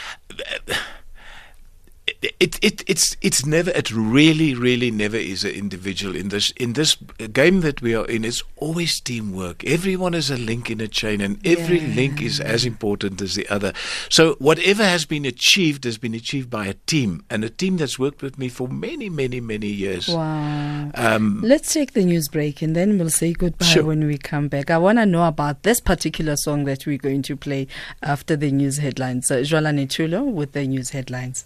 it, 2.22 2.60
it 2.62 2.84
it's 2.86 3.16
it's 3.22 3.46
never 3.46 3.72
it 3.72 3.92
really 3.92 4.54
really 4.54 4.92
never 4.92 5.16
is 5.16 5.46
an 5.46 5.52
individual. 5.52 6.16
In 6.16 6.30
this 6.30 6.52
in 6.52 6.74
this 6.74 6.96
game 7.32 7.62
that 7.62 7.82
we 7.82 7.96
are 7.96 8.06
in 8.06 8.26
it's 8.26 8.44
always 8.58 9.00
teamwork. 9.00 9.64
Everyone 9.64 10.14
is 10.14 10.30
a 10.30 10.38
link 10.38 10.70
in 10.70 10.82
a 10.82 10.88
chain 10.88 11.22
and 11.22 11.40
every 11.46 11.80
yeah. 11.80 11.96
link 11.96 12.22
is 12.22 12.42
as 12.42 12.66
important 12.66 13.22
as 13.22 13.36
the 13.36 13.48
other. 13.48 13.72
So 14.10 14.34
whatever 14.36 14.84
has 14.84 15.06
been 15.06 15.24
achieved 15.26 15.86
has 15.86 15.98
been 15.98 16.14
achieved 16.14 16.50
by 16.50 16.66
a 16.66 16.74
team 16.74 17.24
and 17.30 17.44
a 17.46 17.50
team 17.50 17.78
that's 17.78 17.98
worked 17.98 18.22
with 18.22 18.38
me 18.38 18.50
for 18.50 18.68
many 18.68 19.10
many 19.10 19.40
many 19.40 19.68
years. 19.68 20.10
Wow. 20.10 20.92
Um, 20.96 21.40
let's 21.42 21.74
take 21.74 21.94
the 21.94 22.04
news 22.04 22.28
break 22.28 22.62
and 22.62 22.76
then 22.76 22.98
we'll 22.98 23.10
say 23.10 23.32
goodbye 23.32 23.66
sure. 23.66 23.86
when 23.86 24.06
we 24.06 24.18
come 24.18 24.50
back. 24.50 24.70
I 24.70 24.78
want 24.78 24.98
to 24.98 25.06
know 25.06 25.26
about 25.26 25.64
this 25.64 25.80
particular 25.80 26.36
song 26.36 26.66
that 26.66 26.86
we're 26.86 26.98
going 26.98 27.22
to 27.24 27.38
play 27.38 27.68
after 28.04 28.36
the 28.36 28.52
news 28.52 28.78
headlines. 28.78 29.28
So 29.28 29.42
Jola 29.42 29.74
Netulo 29.74 30.30
with 30.30 30.52
the 30.52 30.68
news 30.68 30.90
headlines 30.90 31.46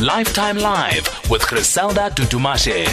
Lifetime 0.00 0.58
Live 0.58 1.08
with 1.30 1.46
Griselda 1.48 2.10
Tutumashe. 2.10 2.84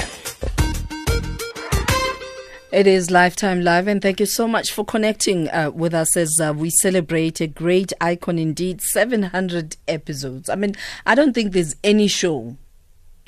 It 2.72 2.88
is 2.88 3.12
Lifetime 3.12 3.62
Live, 3.62 3.90
and 3.90 4.02
thank 4.02 4.22
you 4.22 4.26
so 4.26 4.48
much 4.48 4.72
for 4.72 4.86
connecting 4.86 5.50
uh, 5.50 5.70
with 5.72 5.94
us 5.94 6.16
as 6.16 6.40
uh, 6.40 6.54
we 6.56 6.70
celebrate 6.70 7.42
a 7.42 7.48
great 7.48 7.92
icon 8.00 8.40
indeed 8.40 8.82
700 8.82 9.76
episodes. 9.86 10.48
I 10.50 10.56
mean, 10.56 10.76
I 11.06 11.14
don't 11.14 11.34
think 11.34 11.52
there's 11.52 11.76
any 11.84 12.08
show 12.08 12.56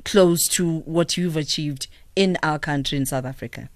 close 0.06 0.48
to 0.52 0.80
what 0.80 1.18
you've 1.18 1.36
achieved 1.36 1.88
in 2.16 2.38
our 2.42 2.58
country 2.58 2.98
in 2.98 3.06
South 3.06 3.26
Africa. 3.26 3.70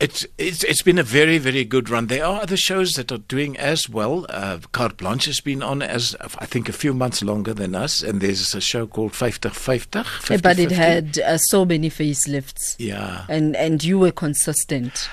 It's, 0.00 0.26
it's 0.38 0.64
it's 0.64 0.80
been 0.80 0.98
a 0.98 1.02
very 1.02 1.36
very 1.36 1.62
good 1.62 1.90
run. 1.90 2.06
There 2.06 2.24
are 2.24 2.40
other 2.40 2.56
shows 2.56 2.94
that 2.94 3.12
are 3.12 3.18
doing 3.18 3.58
as 3.58 3.86
well. 3.86 4.24
Uh, 4.30 4.58
Carte 4.72 4.96
Blanche 4.96 5.26
has 5.26 5.40
been 5.42 5.62
on 5.62 5.82
as 5.82 6.16
I 6.20 6.46
think 6.46 6.70
a 6.70 6.72
few 6.72 6.94
months 6.94 7.22
longer 7.22 7.52
than 7.52 7.74
us, 7.74 8.02
and 8.02 8.22
there's 8.22 8.54
a 8.54 8.62
show 8.62 8.86
called 8.86 9.14
50 9.14 9.50
50. 9.50 10.02
50 10.02 10.36
but 10.38 10.58
it 10.58 10.70
had 10.70 11.18
uh, 11.18 11.36
so 11.36 11.66
many 11.66 11.90
facelifts. 11.90 12.76
Yeah, 12.78 13.26
and 13.28 13.54
and 13.56 13.84
you 13.84 13.98
were 13.98 14.10
consistent. 14.10 15.10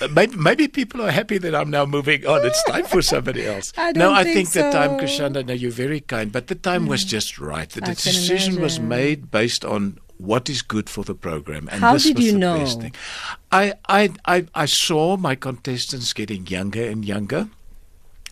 Uh, 0.00 0.08
maybe, 0.08 0.36
maybe, 0.36 0.68
people 0.68 1.02
are 1.02 1.10
happy 1.10 1.38
that 1.38 1.54
I'm 1.54 1.68
now 1.68 1.84
moving 1.84 2.26
on. 2.26 2.46
It's 2.46 2.62
time 2.64 2.84
for 2.84 3.02
somebody 3.02 3.46
else. 3.52 3.72
I 3.76 3.92
no, 3.92 4.12
I 4.12 4.22
think, 4.22 4.34
think 4.34 4.48
so. 4.48 4.62
the 4.62 4.70
time, 4.70 4.98
Kushanda, 4.98 5.44
no, 5.44 5.52
you're 5.52 5.70
very 5.70 6.00
kind, 6.00 6.32
but 6.32 6.46
the 6.46 6.54
time 6.54 6.86
mm. 6.86 6.88
was 6.88 7.04
just 7.04 7.38
right. 7.38 7.68
The 7.68 7.82
I 7.84 7.94
decision 7.94 8.60
was 8.60 8.80
made 8.80 9.30
based 9.30 9.64
on 9.64 9.98
what 10.24 10.48
is 10.48 10.62
good 10.62 10.88
for 10.88 11.04
the 11.04 11.14
program. 11.14 11.68
And 11.70 11.80
How 11.80 11.96
did 11.98 12.18
you 12.18 12.38
know? 12.38 12.64
I, 13.50 13.74
I, 13.88 14.10
I, 14.24 14.46
I 14.54 14.66
saw 14.66 15.16
my 15.16 15.34
contestants 15.34 16.12
getting 16.12 16.46
younger 16.46 16.84
and 16.84 17.04
younger. 17.04 17.48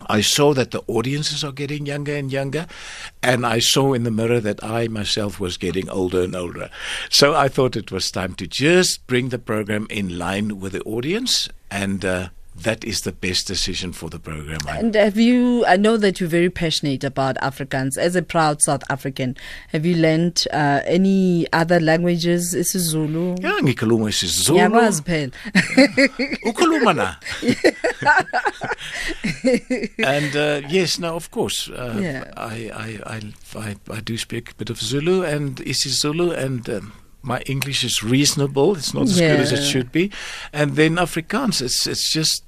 I 0.07 0.21
saw 0.21 0.53
that 0.55 0.71
the 0.71 0.81
audiences 0.87 1.43
are 1.43 1.51
getting 1.51 1.85
younger 1.85 2.15
and 2.15 2.31
younger, 2.31 2.65
and 3.21 3.45
I 3.45 3.59
saw 3.59 3.93
in 3.93 4.03
the 4.03 4.11
mirror 4.11 4.39
that 4.39 4.63
I 4.63 4.87
myself 4.87 5.39
was 5.39 5.57
getting 5.57 5.89
older 5.89 6.23
and 6.23 6.35
older. 6.35 6.69
So 7.09 7.35
I 7.35 7.47
thought 7.47 7.75
it 7.75 7.91
was 7.91 8.09
time 8.09 8.33
to 8.35 8.47
just 8.47 9.05
bring 9.05 9.29
the 9.29 9.37
program 9.37 9.85
in 9.89 10.17
line 10.17 10.59
with 10.59 10.73
the 10.73 10.81
audience 10.83 11.49
and 11.69 12.03
uh, 12.03 12.29
that 12.55 12.83
is 12.83 13.01
the 13.01 13.11
best 13.11 13.47
decision 13.47 13.93
for 13.93 14.09
the 14.09 14.19
program. 14.19 14.59
And 14.67 14.93
have 14.95 15.17
you? 15.17 15.65
I 15.65 15.77
know 15.77 15.97
that 15.97 16.19
you're 16.19 16.29
very 16.29 16.49
passionate 16.49 17.03
about 17.03 17.37
Africans. 17.41 17.97
As 17.97 18.15
a 18.15 18.21
proud 18.21 18.61
South 18.61 18.83
African, 18.89 19.37
have 19.69 19.85
you 19.85 19.95
learned 19.95 20.45
uh, 20.51 20.81
any 20.85 21.47
other 21.53 21.79
languages? 21.79 22.53
isiZulu. 22.53 23.41
Yeah, 23.41 23.59
ngikhuluma 23.61 24.09
isiZulu. 24.09 24.57
Yazi 24.59 25.01
phela. 25.03 25.31
Ukhuluma 26.45 26.95
na. 26.95 27.15
And 30.07 30.35
uh, 30.35 30.61
yes, 30.67 30.99
now 30.99 31.15
of 31.15 31.31
course, 31.31 31.69
uh, 31.69 31.97
yeah. 31.99 32.31
I, 32.35 32.69
I, 32.73 32.99
I 33.15 33.21
I 33.59 33.75
I 33.89 33.99
do 34.01 34.17
speak 34.17 34.51
a 34.51 34.55
bit 34.55 34.69
of 34.69 34.79
Zulu 34.81 35.23
and 35.23 35.57
isiZulu 35.57 36.37
and. 36.37 36.69
Um, 36.69 36.93
my 37.21 37.41
English 37.41 37.83
is 37.83 38.03
reasonable. 38.03 38.75
It's 38.75 38.93
not 38.93 39.03
as 39.03 39.19
yeah. 39.19 39.35
good 39.35 39.41
as 39.41 39.51
it 39.51 39.63
should 39.63 39.91
be. 39.91 40.11
And 40.51 40.75
then 40.75 40.95
Afrikaans, 40.95 41.61
it's 41.61 41.87
it's 41.87 42.11
just 42.11 42.43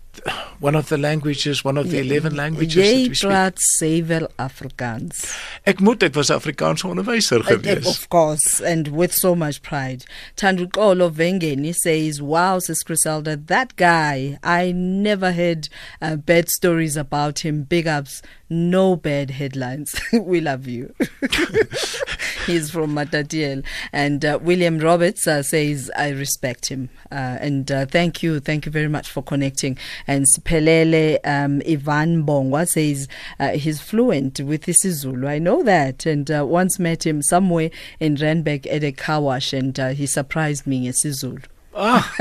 one 0.60 0.76
of 0.76 0.89
the 0.89 0.97
languages, 0.97 1.63
one 1.63 1.78
of 1.78 1.89
the 1.89 1.99
11 1.99 2.36
languages 2.36 2.76
Jy 2.76 2.82
that 2.82 3.10
we 3.10 3.15
speak. 3.15 3.30
praat 3.30 3.60
sevel 3.60 4.28
Afrikaans. 4.39 5.23
Ek 5.65 5.82
moet 5.82 6.04
ek 6.04 6.15
was 6.15 6.30
Afrikaanse 6.30 6.88
onderwyser 6.88 7.41
gewees. 7.43 7.88
Of 7.88 8.10
course, 8.10 8.62
and 8.62 8.88
with 8.89 9.13
so 9.13 9.36
much 9.36 9.62
pride. 9.62 10.06
Tandukolo 10.38 11.12
Vengeni 11.12 11.73
says, 11.76 12.21
Wow, 12.21 12.60
Sis 12.60 12.84
Griselda, 12.84 13.36
that 13.36 13.76
guy, 13.76 14.38
I 14.43 14.71
never 14.71 15.32
heard 15.32 15.69
uh, 16.02 16.15
bad 16.15 16.49
stories 16.49 16.95
about 16.95 17.39
him. 17.39 17.63
Big 17.63 17.88
ups, 17.88 18.21
no 18.49 18.95
bad 18.95 19.32
headlines. 19.32 19.95
we 20.13 20.39
love 20.41 20.67
you. 20.67 20.93
He's 22.45 22.69
from 22.69 22.93
Matatiele. 22.93 23.65
And 23.91 24.23
uh, 24.26 24.38
William 24.41 24.78
Roberts 24.80 25.26
uh, 25.28 25.43
says, 25.43 25.89
I 25.97 26.10
respect 26.10 26.67
him. 26.67 26.89
Uh, 27.12 27.38
and 27.39 27.71
uh, 27.71 27.86
thank 27.86 28.21
you, 28.21 28.39
thank 28.39 28.65
you 28.65 28.71
very 28.71 28.89
much 28.89 29.10
for 29.10 29.23
connecting. 29.23 29.78
And 30.07 30.25
Sipelele 30.25 31.19
um, 31.25 31.61
Ivan 31.67 32.25
Bongwa 32.25 32.67
says 32.67 33.07
uh, 33.39 33.49
he's 33.49 33.81
fluent 33.81 34.39
with 34.39 34.65
isiZulu. 34.65 35.27
I 35.27 35.39
know 35.39 35.63
that. 35.63 36.05
And 36.05 36.29
uh, 36.29 36.45
once 36.45 36.79
met 36.79 37.05
him 37.05 37.21
somewhere 37.21 37.69
in 37.99 38.15
Randburg 38.15 38.67
at 38.67 38.83
a 38.83 38.91
car 38.91 39.21
wash, 39.21 39.53
and 39.53 39.79
uh, 39.79 39.89
he 39.89 40.05
surprised 40.05 40.67
me 40.67 40.87
in 40.87 40.93
isiZulu. 40.93 41.43
Ah. 41.75 42.13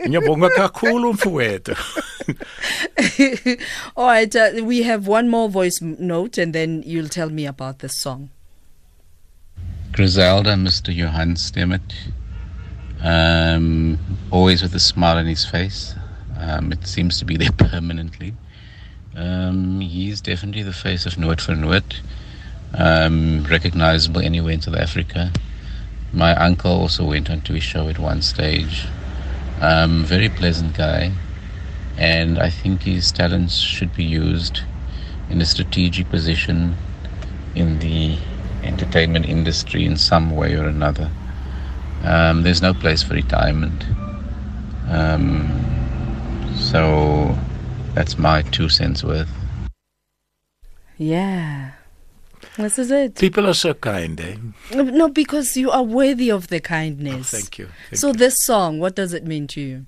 Ngiyabonga 0.00 0.50
kakhulu 0.50 1.12
mfowethu. 1.12 1.76
All 3.96 4.06
right, 4.06 4.34
uh, 4.34 4.50
we 4.64 4.82
have 4.82 5.06
one 5.06 5.28
more 5.28 5.48
voice 5.48 5.80
note, 5.80 6.38
and 6.38 6.52
then 6.54 6.82
you'll 6.84 7.08
tell 7.08 7.30
me 7.30 7.46
about 7.46 7.78
the 7.78 7.88
song. 7.88 8.30
Griselda, 9.92 10.54
Mr. 10.54 10.94
Johan 10.94 11.34
Stemmet, 11.34 11.94
um, 13.02 13.98
always 14.30 14.62
with 14.62 14.74
a 14.74 14.80
smile 14.80 15.16
on 15.16 15.26
his 15.26 15.46
face. 15.46 15.94
Um, 16.38 16.72
it 16.72 16.86
seems 16.86 17.18
to 17.18 17.24
be 17.24 17.36
there 17.36 17.52
permanently. 17.56 18.34
Um, 19.16 19.80
he's 19.80 20.20
definitely 20.20 20.62
the 20.62 20.72
face 20.72 21.04
of 21.06 21.18
Noot 21.18 21.40
vir 21.40 21.56
Noot, 21.56 22.00
um, 22.74 23.44
recognizable 23.44 24.20
anywhere 24.20 24.52
in 24.52 24.60
South 24.60 24.76
Africa. 24.76 25.32
My 26.12 26.34
uncle 26.36 26.70
also 26.70 27.04
went 27.04 27.28
on 27.28 27.40
to 27.42 27.54
his 27.54 27.64
show 27.64 27.88
at 27.88 27.98
one 27.98 28.22
stage. 28.22 28.86
Um, 29.60 30.04
very 30.04 30.28
pleasant 30.28 30.76
guy, 30.76 31.12
and 31.96 32.38
I 32.38 32.48
think 32.48 32.82
his 32.82 33.10
talents 33.10 33.56
should 33.56 33.94
be 33.94 34.04
used 34.04 34.62
in 35.28 35.40
a 35.40 35.46
strategic 35.46 36.08
position 36.10 36.76
in 37.54 37.80
the 37.80 38.16
entertainment 38.62 39.26
industry 39.26 39.84
in 39.84 39.96
some 39.96 40.30
way 40.36 40.54
or 40.54 40.66
another. 40.66 41.10
Um, 42.04 42.42
there's 42.42 42.62
no 42.62 42.72
place 42.72 43.02
for 43.02 43.14
retirement. 43.14 43.84
Um, 44.88 45.57
so 46.58 47.36
that's 47.94 48.18
my 48.18 48.42
two 48.42 48.68
cents 48.68 49.02
worth. 49.04 49.28
Yeah. 50.96 51.72
This 52.56 52.78
is 52.78 52.90
it. 52.90 53.14
People 53.14 53.46
are 53.48 53.54
so 53.54 53.72
kind, 53.74 54.20
eh? 54.20 54.36
No, 54.74 55.08
because 55.08 55.56
you 55.56 55.70
are 55.70 55.82
worthy 55.84 56.28
of 56.30 56.48
the 56.48 56.56
Oh, 56.56 56.60
kindness. 56.60 57.30
thank 57.30 57.58
you. 57.58 57.68
Thank 57.90 57.98
so 58.00 58.08
you. 58.08 58.14
this 58.14 58.44
song, 58.44 58.80
what 58.80 58.96
does 58.96 59.12
it 59.12 59.24
mean 59.24 59.46
to 59.48 59.60
you? 59.60 59.86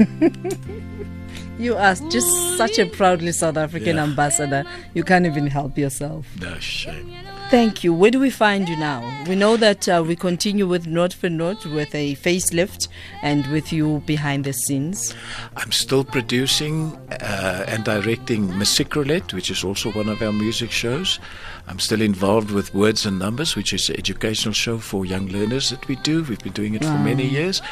you 1.58 1.76
are 1.76 1.94
just 2.10 2.56
such 2.56 2.78
a 2.78 2.86
proudly 2.86 3.32
South 3.32 3.56
African 3.56 3.96
Yeah. 3.96 4.04
ambassador. 4.04 4.64
You 4.94 5.04
can't 5.04 5.26
even 5.26 5.46
help 5.46 5.76
yourself. 5.78 6.26
No 6.40 6.58
shame. 6.58 7.14
Thank 7.50 7.82
you. 7.82 7.92
Where 7.92 8.12
do 8.12 8.20
we 8.20 8.30
find 8.30 8.68
you 8.68 8.76
now? 8.76 9.02
We 9.26 9.34
know 9.34 9.56
that 9.56 9.88
uh, 9.88 10.04
we 10.06 10.14
continue 10.14 10.68
with 10.68 10.86
Note 10.86 11.12
for 11.12 11.28
Note 11.28 11.66
with 11.66 11.92
a 11.96 12.14
facelift 12.14 12.86
and 13.22 13.44
with 13.48 13.72
you 13.72 14.04
behind 14.06 14.44
the 14.44 14.52
scenes. 14.52 15.16
I'm 15.56 15.72
still 15.72 16.04
producing 16.04 16.94
uh, 17.10 17.64
and 17.66 17.82
directing 17.82 18.56
Music 18.56 18.94
which 18.94 19.50
is 19.50 19.64
also 19.64 19.90
one 19.90 20.08
of 20.08 20.22
our 20.22 20.32
music 20.32 20.70
shows. 20.70 21.18
I'm 21.66 21.80
still 21.80 22.00
involved 22.00 22.52
with 22.52 22.72
Words 22.72 23.04
and 23.04 23.18
Numbers, 23.18 23.56
which 23.56 23.72
is 23.72 23.90
an 23.90 23.96
educational 23.98 24.54
show 24.54 24.78
for 24.78 25.04
young 25.04 25.26
learners 25.26 25.70
that 25.70 25.88
we 25.88 25.96
do. 25.96 26.22
We've 26.22 26.38
been 26.38 26.52
doing 26.52 26.74
it 26.74 26.84
for 26.84 26.98
many 26.98 27.26
years. 27.26 27.62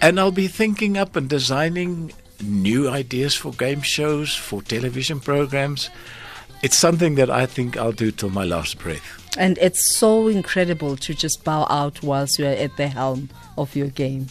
And 0.00 0.18
I'll 0.18 0.32
be 0.32 0.48
thinking 0.48 0.96
up 0.96 1.14
and 1.14 1.28
designing 1.28 2.10
new 2.42 2.88
ideas 2.88 3.34
for 3.34 3.52
game 3.52 3.82
shows, 3.82 4.34
for 4.34 4.62
television 4.62 5.20
programs. 5.20 5.90
It's 6.62 6.76
something 6.76 7.16
that 7.16 7.30
I 7.30 7.46
think 7.46 7.76
I'll 7.76 7.92
do 7.92 8.10
till 8.10 8.30
my 8.30 8.44
last 8.44 8.78
breath. 8.78 9.22
And 9.38 9.58
it's 9.58 9.94
so 9.94 10.28
incredible 10.28 10.96
to 10.96 11.14
just 11.14 11.44
bow 11.44 11.66
out 11.68 12.02
whilst 12.02 12.38
you're 12.38 12.48
at 12.48 12.76
the 12.76 12.88
helm 12.88 13.28
of 13.58 13.76
your 13.76 13.88
game. 13.88 14.28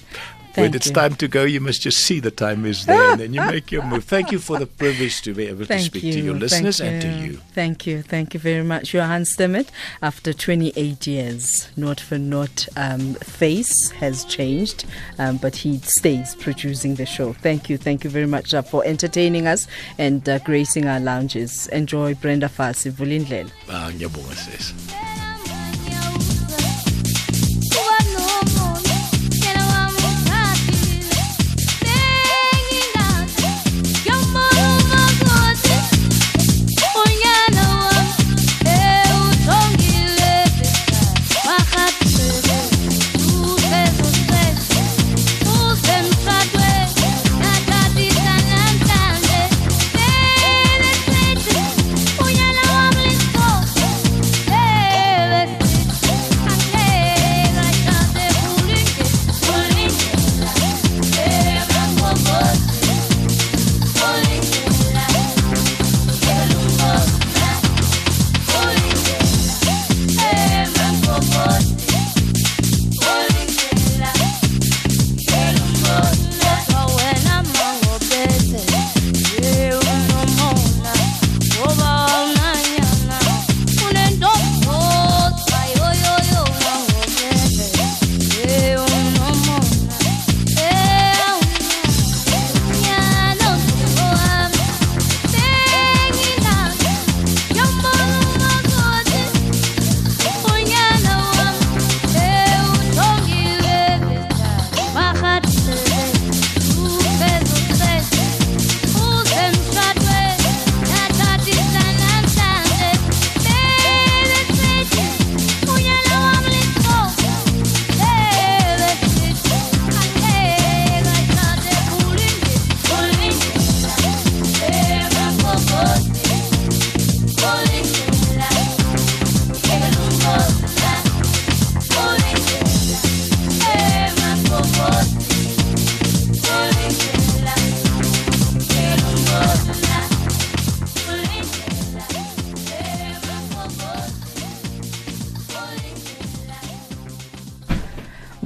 Thank 0.56 0.72
when 0.72 0.76
it's 0.76 0.88
you. 0.88 0.94
time 0.94 1.16
to 1.16 1.28
go, 1.28 1.44
you 1.44 1.60
must 1.60 1.82
just 1.82 2.00
see 2.00 2.22
the 2.22 2.32
time 2.32 2.66
is 2.66 2.86
there 2.86 3.12
and 3.12 3.20
then 3.20 3.34
you 3.34 3.42
make 3.56 3.74
your 3.74 3.84
move. 3.84 4.06
Thank 4.06 4.32
you 4.32 4.40
for 4.40 4.58
the 4.58 4.66
privilege 4.66 5.22
to 5.24 5.34
be 5.34 5.48
able 5.48 5.66
to 5.66 5.80
speak 5.80 6.04
you. 6.04 6.14
to 6.14 6.20
your 6.20 6.34
Thank 6.34 6.42
listeners 6.44 6.80
and 6.80 7.02
to 7.02 7.08
you. 7.10 7.32
you. 7.32 7.38
Thank 7.54 7.86
you. 7.86 8.02
Thank 8.02 8.34
you 8.34 8.40
very 8.40 8.64
much. 8.64 8.94
Johan 8.94 9.24
Stemmet, 9.24 9.68
after 10.02 10.32
28 10.32 11.06
years, 11.08 11.68
Noot 11.76 12.00
vir 12.00 12.20
Noot 12.20 12.70
um, 12.78 13.16
face 13.16 13.92
has 13.92 14.24
changed, 14.26 14.86
um, 15.20 15.36
but 15.38 15.58
he 15.58 15.78
stays 15.80 16.36
producing 16.36 16.96
the 16.96 17.06
show. 17.06 17.34
Thank 17.34 17.70
you. 17.70 17.78
Thank 17.78 18.06
you 18.06 18.10
very 18.10 18.28
much 18.28 18.54
uh, 18.54 18.62
for 18.62 18.86
entertaining 18.86 19.48
us 19.48 19.68
and 19.98 20.28
uh, 20.30 20.40
gracing 20.40 20.86
our 20.88 21.02
lounges. 21.02 21.68
Enjoy 21.68 22.14
Brenda 22.16 22.48
Fassie, 22.48 22.92
Vulindlela. 22.92 23.52
Ah, 23.70 23.92
ngiyabonga 23.94 24.36
sis. 24.36 24.74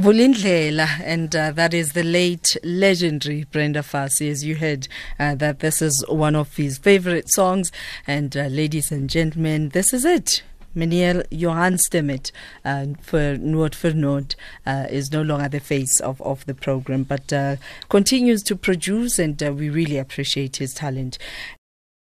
Vulindlela, 0.10 0.88
and 1.04 1.36
uh, 1.36 1.52
that 1.52 1.72
is 1.72 1.92
the 1.94 2.02
late 2.02 2.58
legendary 2.64 3.44
Brenda 3.44 3.84
Fassie. 3.84 4.32
As 4.32 4.44
you 4.44 4.56
heard, 4.56 4.88
uh, 5.20 5.36
that 5.36 5.60
this 5.60 5.84
is 5.84 6.04
one 6.10 6.36
of 6.36 6.56
his 6.56 6.80
favorite 6.80 7.30
songs. 7.30 7.72
And 8.08 8.36
uh, 8.36 8.48
ladies 8.48 8.92
and 8.92 9.08
gentlemen, 9.08 9.70
this 9.70 9.94
is 9.94 10.06
it. 10.06 10.42
Meneer 10.76 11.28
Johan 11.30 11.74
Stemmet 11.76 12.32
uh, 12.66 12.88
for 13.04 13.38
Noot 13.38 13.76
vir 13.76 13.94
Noot 13.94 14.36
uh, 14.66 14.88
is 14.90 15.12
no 15.12 15.22
longer 15.22 15.48
the 15.48 15.60
face 15.60 16.00
of, 16.00 16.20
of 16.24 16.44
the 16.48 16.56
program, 16.56 17.04
but 17.04 17.32
uh, 17.32 17.58
continues 17.90 18.42
to 18.42 18.56
produce, 18.56 19.20
and 19.20 19.44
uh, 19.44 19.54
we 19.54 19.70
really 19.70 20.00
appreciate 20.00 20.56
his 20.56 20.74
talent. 20.74 21.20